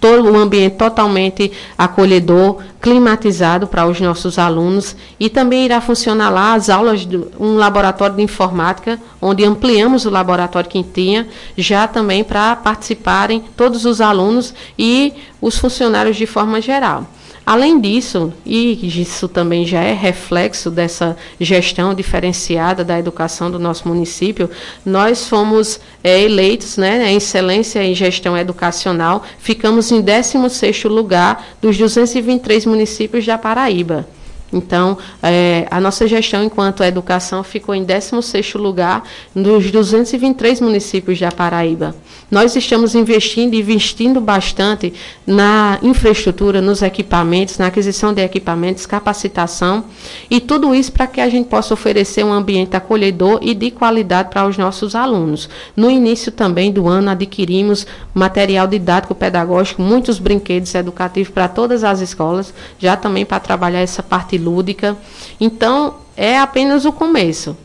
todo 0.02 0.30
um 0.32 0.36
ambiente 0.36 0.78
totalmente 0.78 1.52
acolhedor, 1.78 2.58
climatizado 2.82 3.68
para 3.68 3.86
os 3.86 4.02
nossos 4.02 4.40
alunos 4.40 4.96
e 5.20 5.30
também 5.30 5.66
irá 5.66 5.80
funcionar 5.80 6.32
lá 6.32 6.56
as 6.56 6.72
aulas 6.72 7.06
de 7.06 7.18
um 7.40 7.56
laboratório 7.56 8.16
de 8.16 8.24
informática, 8.24 9.00
onde 9.22 9.46
ampliamos 9.46 10.04
o 10.06 10.10
laboratório 10.10 10.68
que 10.68 10.82
tinha, 10.84 11.28
já 11.56 11.88
também 11.88 12.24
para 12.24 12.56
participarem 12.56 13.44
todos 13.56 13.86
os 13.86 14.02
alunos 14.02 14.56
e 14.78 15.14
os 15.40 15.58
funcionários 15.60 16.18
de 16.18 16.26
forma 16.26 16.60
geral. 16.60 17.06
Além 17.46 17.82
disso, 17.82 18.32
e 18.46 19.02
isso 19.02 19.28
também 19.28 19.66
já 19.66 19.82
é 19.82 19.94
reflexo 19.94 20.70
dessa 20.70 21.18
gestão 21.40 21.94
diferenciada 21.94 22.84
da 22.84 23.00
educação 23.00 23.50
do 23.50 23.58
nosso 23.58 23.88
município, 23.88 24.50
nós 24.86 25.28
fomos 25.28 25.80
é, 26.04 26.22
eleitos 26.22 26.78
né, 26.78 27.12
em 27.12 27.18
excelência 27.18 27.84
em 27.84 27.96
gestão 27.96 28.38
educacional, 28.38 29.24
ficamos 29.40 29.92
em 29.92 30.04
16º 30.04 30.88
lugar 30.88 31.46
dos 31.60 31.78
223 31.78 32.66
municípios 32.68 33.26
da 33.26 33.38
Paraíba. 33.38 34.08
Então, 34.52 34.98
é, 35.24 35.66
a 35.72 35.80
nossa 35.80 36.08
gestão 36.08 36.44
enquanto 36.44 36.84
educação 36.84 37.44
ficou 37.44 37.74
em 37.74 37.86
16º 37.86 38.58
lugar 38.58 39.04
dos 39.36 39.72
223 39.72 40.60
municípios 40.62 41.20
da 41.20 41.32
Paraíba. 41.32 41.96
Nós 42.30 42.56
estamos 42.56 42.96
investindo, 42.96 43.54
investindo 43.54 44.20
bastante 44.22 44.94
na 45.26 45.80
infraestrutura, 45.82 46.62
nos 46.62 46.82
equipamentos, 46.82 47.58
na 47.58 47.68
aquisição 47.68 48.14
de 48.14 48.22
equipamentos, 48.22 48.86
capacitação 48.86 49.86
e 50.30 50.40
tudo 50.40 50.74
isso 50.74 50.92
para 50.92 51.08
que 51.08 51.22
a 51.22 51.30
gente 51.30 51.48
possa 51.48 51.74
oferecer 51.74 52.24
um 52.24 52.32
ambiente 52.32 52.76
acolhedor 52.76 53.40
e 53.42 53.54
de 53.54 53.72
qualidade 53.72 54.30
para 54.30 54.48
os 54.48 54.58
nossos 54.58 54.96
alunos. 54.96 55.50
No 55.76 55.90
início 55.90 56.32
também 56.32 56.72
do 56.72 56.88
ano 56.88 57.10
adquirimos 57.10 57.86
material 58.14 58.68
didático 58.68 59.16
pedagógico, 59.16 59.82
muitos 59.82 60.20
brinquedos 60.20 60.74
educativos 60.76 61.32
para 61.34 61.48
todas 61.48 61.84
as 61.84 62.02
escolas, 62.02 62.54
já 62.80 62.96
também 62.96 63.26
para 63.26 63.40
trabalhar 63.40 63.82
essa 63.82 64.02
parte 64.02 64.38
lúdica. 64.42 64.98
Então, 65.40 65.96
é 66.18 66.38
apenas 66.38 66.86
o 66.86 66.92
começo. 66.92 67.56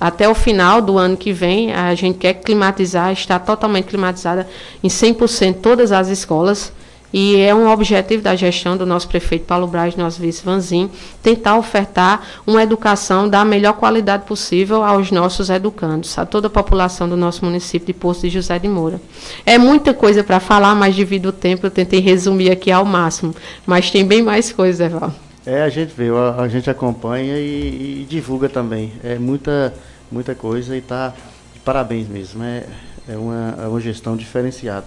Até 0.00 0.28
o 0.28 0.34
final 0.34 0.82
do 0.82 0.98
ano 0.98 1.16
que 1.16 1.32
vem, 1.32 1.72
a 1.72 1.94
gente 1.94 2.18
quer 2.18 2.34
climatizar, 2.34 3.12
está 3.12 3.38
totalmente 3.38 3.86
climatizada 3.86 4.46
em 4.82 4.88
100% 4.88 5.56
todas 5.62 5.92
as 5.92 6.08
escolas. 6.08 6.72
E 7.16 7.36
é 7.36 7.54
um 7.54 7.70
objetivo 7.70 8.24
da 8.24 8.34
gestão 8.34 8.76
do 8.76 8.84
nosso 8.84 9.06
prefeito 9.06 9.44
Paulo 9.44 9.68
Braz, 9.68 9.94
nosso 9.94 10.20
vice 10.20 10.44
Vanzin, 10.44 10.90
tentar 11.22 11.56
ofertar 11.56 12.20
uma 12.44 12.60
educação 12.60 13.28
da 13.28 13.44
melhor 13.44 13.74
qualidade 13.74 14.24
possível 14.24 14.82
aos 14.82 15.12
nossos 15.12 15.48
educandos, 15.48 16.18
a 16.18 16.26
toda 16.26 16.48
a 16.48 16.50
população 16.50 17.08
do 17.08 17.16
nosso 17.16 17.44
município 17.44 17.86
de 17.86 17.92
Poço 17.92 18.22
de 18.22 18.30
José 18.30 18.58
de 18.58 18.66
Moura. 18.66 19.00
É 19.46 19.56
muita 19.56 19.94
coisa 19.94 20.24
para 20.24 20.40
falar, 20.40 20.74
mas 20.74 20.96
devido 20.96 21.26
ao 21.26 21.32
tempo 21.32 21.64
eu 21.64 21.70
tentei 21.70 22.00
resumir 22.00 22.50
aqui 22.50 22.72
ao 22.72 22.84
máximo. 22.84 23.32
Mas 23.64 23.92
tem 23.92 24.04
bem 24.04 24.20
mais 24.20 24.52
coisas, 24.52 24.80
Eval. 24.80 25.14
É, 25.46 25.62
a 25.62 25.68
gente 25.68 25.92
vê, 25.94 26.08
a, 26.08 26.42
a 26.42 26.48
gente 26.48 26.70
acompanha 26.70 27.36
e, 27.38 28.02
e, 28.02 28.06
divulga 28.08 28.48
também. 28.48 28.92
É 29.02 29.18
muita, 29.18 29.74
muita 30.10 30.34
coisa 30.34 30.76
e 30.76 30.80
tá 30.80 31.12
de 31.52 31.60
parabéns 31.60 32.08
mesmo. 32.08 32.42
É, 32.42 32.64
é, 33.08 33.16
uma, 33.16 33.54
é 33.62 33.68
uma 33.68 33.80
gestão 33.80 34.16
diferenciada. 34.16 34.86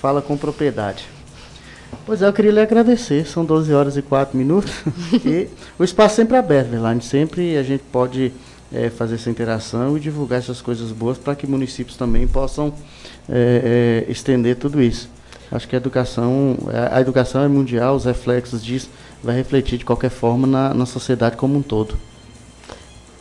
Fala 0.00 0.20
com 0.20 0.36
propriedade. 0.36 1.06
Pois 2.04 2.22
é, 2.22 2.26
eu 2.26 2.32
queria 2.32 2.50
lhe 2.50 2.60
agradecer. 2.60 3.24
São 3.26 3.44
12 3.44 3.72
horas 3.72 3.96
e 3.96 4.02
4 4.02 4.36
minutos. 4.36 4.72
e 5.24 5.48
o 5.78 5.84
espaço 5.84 6.16
sempre 6.16 6.34
é 6.34 6.40
aberto, 6.40 6.70
Verlaine. 6.70 7.00
Sempre 7.00 7.56
a 7.56 7.62
gente 7.62 7.84
pode 7.92 8.32
é, 8.72 8.90
fazer 8.90 9.14
essa 9.14 9.30
interação 9.30 9.96
e 9.96 10.00
divulgar 10.00 10.40
essas 10.40 10.60
coisas 10.60 10.90
boas 10.90 11.18
para 11.18 11.36
que 11.36 11.46
municípios 11.46 11.96
também 11.96 12.26
possam 12.26 12.74
é, 13.28 14.04
é, 14.08 14.10
estender 14.10 14.56
tudo 14.56 14.82
isso. 14.82 15.08
Acho 15.50 15.66
que 15.66 15.74
a 15.74 15.78
educação, 15.78 16.58
a 16.90 17.00
educação 17.00 17.42
é 17.42 17.48
mundial, 17.48 17.96
os 17.96 18.04
reflexos 18.04 18.62
disso 18.62 18.90
vai 19.22 19.36
refletir 19.36 19.78
de 19.78 19.84
qualquer 19.84 20.10
forma 20.10 20.46
na, 20.46 20.74
na 20.74 20.86
sociedade 20.86 21.36
como 21.36 21.58
um 21.58 21.62
todo. 21.62 21.96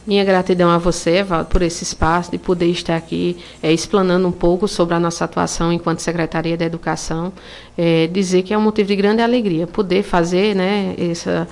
Minha 0.07 0.23
gratidão 0.23 0.69
a 0.69 0.77
você, 0.77 1.21
Valdo, 1.21 1.49
por 1.49 1.61
esse 1.61 1.83
espaço, 1.83 2.31
de 2.31 2.37
poder 2.37 2.67
estar 2.67 2.95
aqui 2.95 3.35
é, 3.61 3.73
explanando 3.73 4.25
um 4.25 4.31
pouco 4.31 4.65
sobre 4.65 4.95
a 4.95 4.99
nossa 5.01 5.25
atuação 5.25 5.73
enquanto 5.73 5.99
Secretaria 5.99 6.55
da 6.55 6.63
Educação. 6.63 7.33
É, 7.77 8.07
dizer 8.07 8.43
que 8.43 8.53
é 8.53 8.57
um 8.57 8.61
motivo 8.61 8.87
de 8.87 8.95
grande 8.95 9.21
alegria 9.21 9.67
poder 9.67 10.03
fazer 10.03 10.55
né, 10.55 10.95
essa 10.97 11.45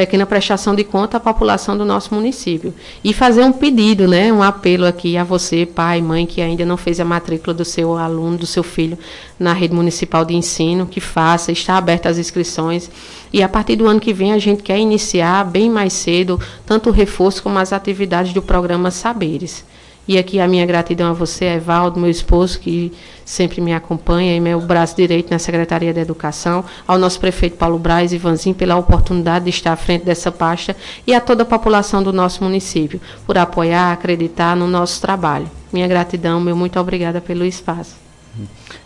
pequena 0.00 0.24
prestação 0.24 0.74
de 0.74 0.82
conta 0.82 1.18
à 1.18 1.20
população 1.20 1.76
do 1.76 1.84
nosso 1.84 2.14
município. 2.14 2.72
E 3.04 3.12
fazer 3.12 3.44
um 3.44 3.52
pedido, 3.52 4.08
né, 4.08 4.32
um 4.32 4.42
apelo 4.42 4.86
aqui 4.86 5.14
a 5.14 5.22
você, 5.22 5.66
pai, 5.66 6.00
mãe, 6.00 6.24
que 6.24 6.40
ainda 6.40 6.64
não 6.64 6.78
fez 6.78 6.98
a 7.00 7.04
matrícula 7.04 7.52
do 7.52 7.66
seu 7.66 7.98
aluno, 7.98 8.38
do 8.38 8.46
seu 8.46 8.62
filho 8.62 8.98
na 9.38 9.52
rede 9.52 9.74
municipal 9.74 10.24
de 10.24 10.34
ensino, 10.34 10.86
que 10.86 11.00
faça, 11.00 11.52
está 11.52 11.76
aberta 11.76 12.08
as 12.08 12.16
inscrições. 12.16 12.90
E 13.30 13.42
a 13.42 13.48
partir 13.48 13.76
do 13.76 13.86
ano 13.86 14.00
que 14.00 14.14
vem 14.14 14.32
a 14.32 14.38
gente 14.38 14.62
quer 14.62 14.78
iniciar 14.78 15.44
bem 15.44 15.68
mais 15.68 15.92
cedo 15.92 16.40
tanto 16.64 16.88
o 16.88 16.92
reforço 16.92 17.42
como 17.42 17.58
as 17.58 17.70
atividades 17.70 18.32
do 18.32 18.40
programa 18.40 18.90
Saberes. 18.90 19.64
E 20.10 20.18
aqui 20.18 20.40
a 20.40 20.48
minha 20.48 20.66
gratidão 20.66 21.10
a 21.10 21.12
você, 21.12 21.44
Evaldo, 21.44 22.00
meu 22.00 22.10
esposo, 22.10 22.58
que 22.58 22.92
sempre 23.24 23.60
me 23.60 23.72
acompanha, 23.72 24.34
e 24.34 24.40
meu 24.40 24.60
braço 24.60 24.96
direito 24.96 25.30
na 25.30 25.38
Secretaria 25.38 25.94
da 25.94 26.00
Educação, 26.00 26.64
ao 26.84 26.98
nosso 26.98 27.20
prefeito 27.20 27.56
Paulo 27.56 27.78
Braz 27.78 28.12
e 28.12 28.18
Vanzin 28.18 28.52
pela 28.52 28.74
oportunidade 28.74 29.44
de 29.44 29.50
estar 29.50 29.70
à 29.70 29.76
frente 29.76 30.04
dessa 30.04 30.32
pasta 30.32 30.74
e 31.06 31.14
a 31.14 31.20
toda 31.20 31.44
a 31.44 31.46
população 31.46 32.02
do 32.02 32.12
nosso 32.12 32.42
município 32.42 33.00
por 33.24 33.38
apoiar, 33.38 33.92
acreditar 33.92 34.56
no 34.56 34.66
nosso 34.66 35.00
trabalho. 35.00 35.48
Minha 35.72 35.86
gratidão, 35.86 36.40
meu 36.40 36.56
muito 36.56 36.80
obrigada 36.80 37.20
pelo 37.20 37.44
espaço. 37.44 37.94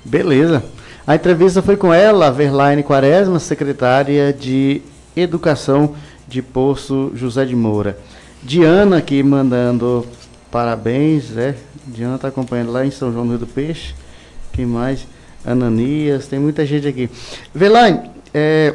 Beleza. 0.05 0.63
A 1.07 1.15
entrevista 1.15 1.63
foi 1.63 1.79
com 1.79 1.91
ela, 1.91 2.31
Verlaine 2.31 2.83
Quaresma, 2.83 3.39
secretária 3.39 4.31
de 4.31 4.83
Educação 5.17 5.95
de 6.29 6.43
Poço 6.43 7.13
José 7.15 7.47
de 7.47 7.57
Moura. 7.57 7.97
Diana 8.43 8.99
aqui 8.99 9.23
mandando 9.23 10.07
parabéns, 10.55 11.37
é. 11.37 11.57
Diana 11.85 12.15
está 12.15 12.29
acompanhando 12.29 12.71
lá 12.71 12.87
em 12.87 12.91
São 12.93 13.13
João 13.13 13.25
do 13.25 13.31
Rio 13.31 13.41
do 13.41 13.47
Peixe. 13.49 13.93
Quem 14.53 14.65
mais? 14.65 15.05
Ananias, 15.45 16.29
tem 16.29 16.39
muita 16.39 16.65
gente 16.65 16.87
aqui. 16.87 17.11
Velaine, 17.53 18.09
é, 18.33 18.73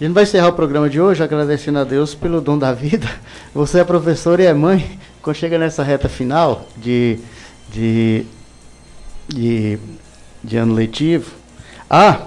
a 0.00 0.02
gente 0.02 0.12
vai 0.12 0.24
encerrar 0.24 0.48
o 0.48 0.54
programa 0.54 0.90
de 0.90 1.00
hoje 1.00 1.22
agradecendo 1.22 1.78
a 1.78 1.84
Deus 1.84 2.16
pelo 2.16 2.40
dom 2.40 2.58
da 2.58 2.72
vida. 2.72 3.08
Você 3.54 3.78
é 3.78 3.84
professora 3.84 4.42
e 4.42 4.46
é 4.46 4.52
mãe. 4.52 4.98
Quando 5.22 5.36
chega 5.36 5.56
nessa 5.56 5.84
reta 5.84 6.08
final 6.08 6.66
de, 6.76 7.20
de, 7.70 8.26
de, 9.28 9.78
de 10.42 10.56
ano 10.56 10.74
letivo. 10.74 11.30
Ah, 11.88 12.22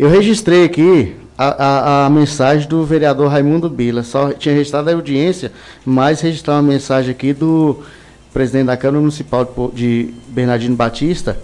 eu 0.00 0.08
registrei 0.08 0.64
aqui 0.64 1.14
a, 1.36 1.48
a, 1.48 2.06
a, 2.06 2.10
mensagem 2.10 2.66
do 2.66 2.86
vereador 2.86 3.28
Raimundo 3.28 3.68
Bila. 3.68 4.02
Só 4.02 4.32
tinha 4.32 4.54
registrado 4.54 4.88
a 4.88 4.94
audiência, 4.94 5.52
mas 5.84 6.22
registrar 6.22 6.54
uma 6.54 6.62
mensagem 6.62 7.10
aqui 7.10 7.34
do 7.34 7.82
presidente 8.32 8.68
da 8.68 8.78
Câmara 8.78 9.00
Municipal 9.00 9.70
de 9.74 10.14
Bernardino 10.28 10.74
Batista, 10.74 11.38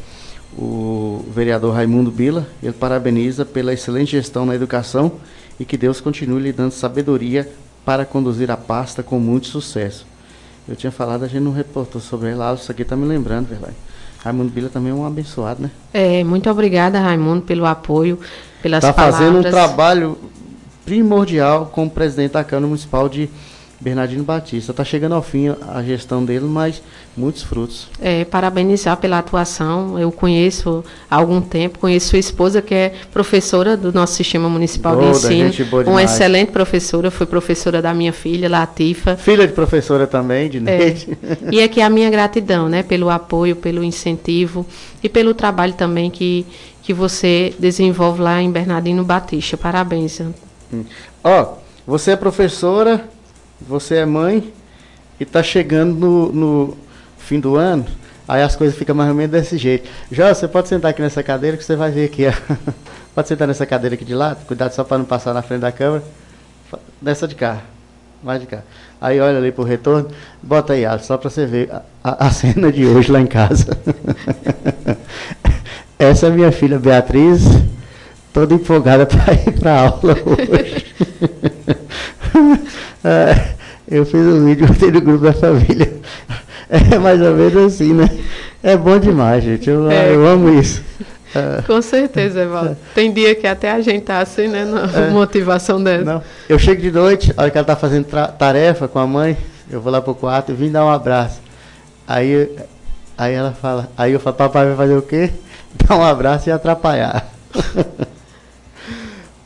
o 0.57 1.23
vereador 1.35 1.75
Raimundo 1.75 2.11
Bila. 2.11 2.47
Ele 2.63 2.73
parabeniza 2.73 3.45
pela 3.45 3.75
excelente 3.75 4.13
gestão 4.13 4.47
na 4.47 4.55
educação 4.55 5.13
e 5.61 5.65
que 5.67 5.77
Deus 5.77 6.01
continue 6.01 6.41
lhe 6.41 6.53
dando 6.53 6.73
sabedoria 6.73 7.47
para 7.85 8.07
conduzir 8.07 8.51
a 8.51 8.57
pasta 8.57 9.03
com 9.03 9.21
muito 9.21 9.49
sucesso. 9.49 10.07
Eu 10.67 10.75
tinha 10.75 10.91
falado, 10.91 11.25
a 11.25 11.29
gente 11.29 11.43
não 11.43 11.53
reportou 11.53 12.01
sobre 12.01 12.31
ela, 12.31 12.55
isso 12.55 12.73
aqui 12.73 12.81
está 12.81 12.97
me 12.97 13.05
lembrando, 13.05 13.49
verdade. 13.49 13.77
Raimundo 14.27 14.51
Bila 14.51 14.69
também 14.69 14.91
é 14.91 14.95
um 14.95 15.07
abençoado, 15.07 15.63
né? 15.63 15.71
É, 15.95 16.25
muito 16.25 16.51
obrigada, 16.51 17.01
Raimundo, 17.01 17.43
pelo 17.43 17.65
apoio 17.65 18.19
pelas 18.61 18.83
tá 18.83 18.93
palavras. 18.93 19.21
fazendo 19.21 19.39
um 19.39 19.51
trabalho 19.51 20.19
primordial 20.85 21.67
como 21.67 21.89
presidente 21.91 22.33
da 22.33 22.43
Câmara 22.43 22.67
Municipal 22.67 23.09
de 23.09 23.31
Bernardino 23.81 24.25
Batista. 24.25 24.73
Está 24.73 24.85
chegando 24.85 25.15
ao 25.15 25.23
fim 25.23 25.49
a 25.49 25.83
gestão 25.83 26.25
dele, 26.25 26.47
mas 26.47 26.83
muitos 27.17 27.43
frutos. 27.43 27.89
É, 28.01 28.25
parabenizar 28.25 28.97
pela 28.97 29.19
atuação. 29.19 29.99
Eu 29.99 30.11
conheço 30.11 30.85
há 31.11 31.17
algum 31.17 31.41
tempo, 31.41 31.79
conheço 31.79 32.09
sua 32.09 32.19
esposa, 32.19 32.63
que 32.63 32.75
é 32.75 32.95
professora 33.13 33.77
do 33.77 33.93
nosso 33.93 34.15
sistema 34.15 34.49
municipal 34.49 34.97
Boa, 34.97 35.13
de 35.13 35.17
ensino. 35.17 35.67
boa 35.67 35.85
uma 35.85 36.03
excelente 36.03 36.51
professora, 36.51 37.11
foi 37.11 37.27
professora 37.27 37.83
da 37.83 37.93
minha 37.93 38.13
filha, 38.13 38.49
Latifa. 38.49 39.17
Filha 39.17 39.47
de 39.47 39.53
professora 39.53 40.07
também, 40.07 40.49
de 40.49 40.61
Neide. 40.61 41.19
É. 41.23 41.37
E 41.57 41.63
aqui 41.63 41.81
a 41.81 41.89
minha 41.89 42.11
gratidão, 42.11 42.69
né, 42.69 42.83
pelo 42.83 43.09
apoio, 43.11 43.57
pelo 43.57 43.83
incentivo 43.85 44.67
e 45.03 45.09
pelo 45.09 45.35
trabalho 45.35 45.75
também 45.75 46.11
que, 46.11 46.47
que 46.83 46.93
você 46.93 47.55
desenvolve 47.59 48.21
lá 48.21 48.41
em 48.41 48.51
Bernardino 48.51 49.05
Batista. 49.05 49.57
Parabéns. 49.57 50.21
Ó, 51.23 51.55
você 51.87 52.13
é 52.13 52.17
professora, 52.17 53.09
você 53.61 53.97
é 53.97 54.07
mãe 54.07 54.53
e 55.19 55.23
está 55.23 55.43
chegando 55.43 55.95
no, 55.95 56.33
no 56.33 56.77
fim 57.19 57.41
do 57.41 57.57
ano, 57.57 57.87
aí 58.29 58.43
as 58.43 58.55
coisas 58.57 58.77
ficam 58.77 58.95
mais 58.95 59.09
ou 59.09 59.15
menos 59.15 59.31
desse 59.33 59.57
jeito. 59.59 59.89
Já, 60.11 60.35
você 60.35 60.47
pode 60.49 60.69
sentar 60.69 60.91
aqui 60.91 61.01
nessa 61.03 61.23
cadeira 61.23 61.57
que 61.57 61.65
você 61.65 61.77
vai 61.77 61.91
ver 61.91 62.07
aqui. 62.07 62.25
Pode 63.15 63.29
sentar 63.29 63.49
nessa 63.49 63.65
cadeira 63.65 63.95
aqui 63.95 64.05
de 64.05 64.15
lado, 64.15 64.45
cuidado 64.45 64.73
só 64.75 64.85
para 64.85 64.99
não 64.99 65.07
passar 65.07 65.33
na 65.33 65.41
frente 65.41 65.63
da 65.63 65.73
câmera. 65.73 66.05
Dessa 67.01 67.27
de 67.27 67.35
cá, 67.35 67.63
mais 68.23 68.43
de 68.43 68.47
cá. 68.47 68.61
Aí 69.01 69.19
olha 69.19 69.39
ali 69.39 69.51
pro 69.51 69.65
retorno, 69.65 70.11
bota 70.43 70.75
aí, 70.75 70.83
só 71.01 71.17
para 71.17 71.31
você 71.31 71.47
ver 71.47 71.71
a, 71.73 71.83
a- 72.05 72.27
a 72.27 72.29
cena 72.33 72.71
de 72.71 72.85
hoje 72.85 73.11
lá 73.11 73.19
em 73.19 73.27
casa. 73.27 73.69
Essa 75.99 76.27
é 76.27 76.31
minha 76.31 76.53
filha 76.53 76.79
Beatriz, 76.79 77.41
toda 78.35 78.55
empolgada 78.55 79.07
para 79.07 79.33
ir 79.33 79.59
para 79.59 79.81
aula 79.81 80.15
hoje. 80.27 80.85
É, 83.05 83.55
eu 83.89 84.05
fiz 84.05 84.21
um 84.27 84.45
vídeo, 84.45 84.67
botei 84.73 84.91
no 84.91 85.01
grupo 85.01 85.25
da 85.25 85.33
família. 85.33 85.93
É 86.69 86.99
mais 86.99 87.21
ou 87.23 87.33
menos 87.35 87.75
assim, 87.75 87.93
né? 87.93 88.11
É 88.63 88.77
bom 88.77 88.99
demais, 88.99 89.45
gente. 89.45 89.71
Eu, 89.71 89.89
É. 89.91 90.13
eu 90.13 90.27
amo 90.27 90.49
isso. 90.59 90.83
É, 91.35 91.63
Com 91.63 91.81
certeza, 91.81 92.41
Evaldo. 92.43 92.77
Tem 92.95 93.13
dia 93.13 93.35
que 93.37 93.47
até 93.47 93.71
a 93.71 93.81
gente 93.81 94.01
tá 94.03 94.19
assim, 94.21 94.49
né, 94.49 94.65
na 94.65 94.83
É. 95.07 95.11
motivação 95.11 95.81
dessa. 95.83 96.05
não. 96.05 96.23
Eu 96.49 96.59
chego 96.59 96.81
de 96.83 96.91
noite, 96.91 97.33
a 97.37 97.43
hora 97.43 97.51
que 97.51 97.59
ela 97.59 97.67
tá 97.67 97.77
fazendo 97.77 98.07
tarefa 98.39 98.89
com 98.89 98.99
a 98.99 99.07
mãe, 99.07 99.37
eu 99.71 99.81
vou 99.81 99.93
lá 99.93 100.01
pro 100.01 100.15
quarto 100.15 100.51
e 100.51 100.55
vim 100.55 100.71
dar 100.73 100.85
um 100.85 100.91
abraço. 100.91 101.41
Aí, 102.09 102.51
aí 103.17 103.35
ela 103.35 103.53
fala, 103.53 103.89
aí 103.97 104.13
eu 104.13 104.19
falo, 104.21 104.35
papai 104.37 104.67
vai 104.67 104.77
fazer 104.77 104.97
o 104.97 105.03
quê? 105.03 105.31
Dar 105.87 105.97
um 105.97 106.03
abraço 106.05 106.49
e 106.49 106.53
atrapalhar. 106.53 107.29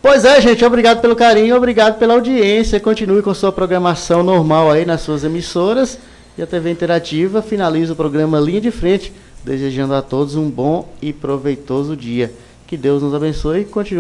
Pois 0.02 0.24
é, 0.24 0.40
gente, 0.40 0.64
obrigado 0.64 1.02
pelo 1.02 1.14
carinho, 1.14 1.54
obrigado 1.54 1.98
pela 1.98 2.14
audiência. 2.14 2.80
Continue 2.80 3.20
com 3.20 3.34
sua 3.34 3.52
programação 3.52 4.22
normal 4.22 4.70
aí 4.70 4.86
nas 4.86 5.02
suas 5.02 5.24
emissoras. 5.24 5.98
E 6.38 6.42
a 6.42 6.46
TV 6.46 6.70
Interativa 6.70 7.42
finaliza 7.42 7.92
o 7.92 7.96
programa 7.96 8.40
Linha 8.40 8.62
de 8.62 8.70
Frente, 8.70 9.12
desejando 9.44 9.92
a 9.92 10.00
todos 10.00 10.36
um 10.36 10.48
bom 10.48 10.88
e 11.02 11.12
proveitoso 11.12 11.94
dia. 11.94 12.32
Que 12.66 12.78
Deus 12.78 13.02
nos 13.02 13.14
abençoe 13.14 13.60
e 13.60 13.64
continue. 13.66 13.98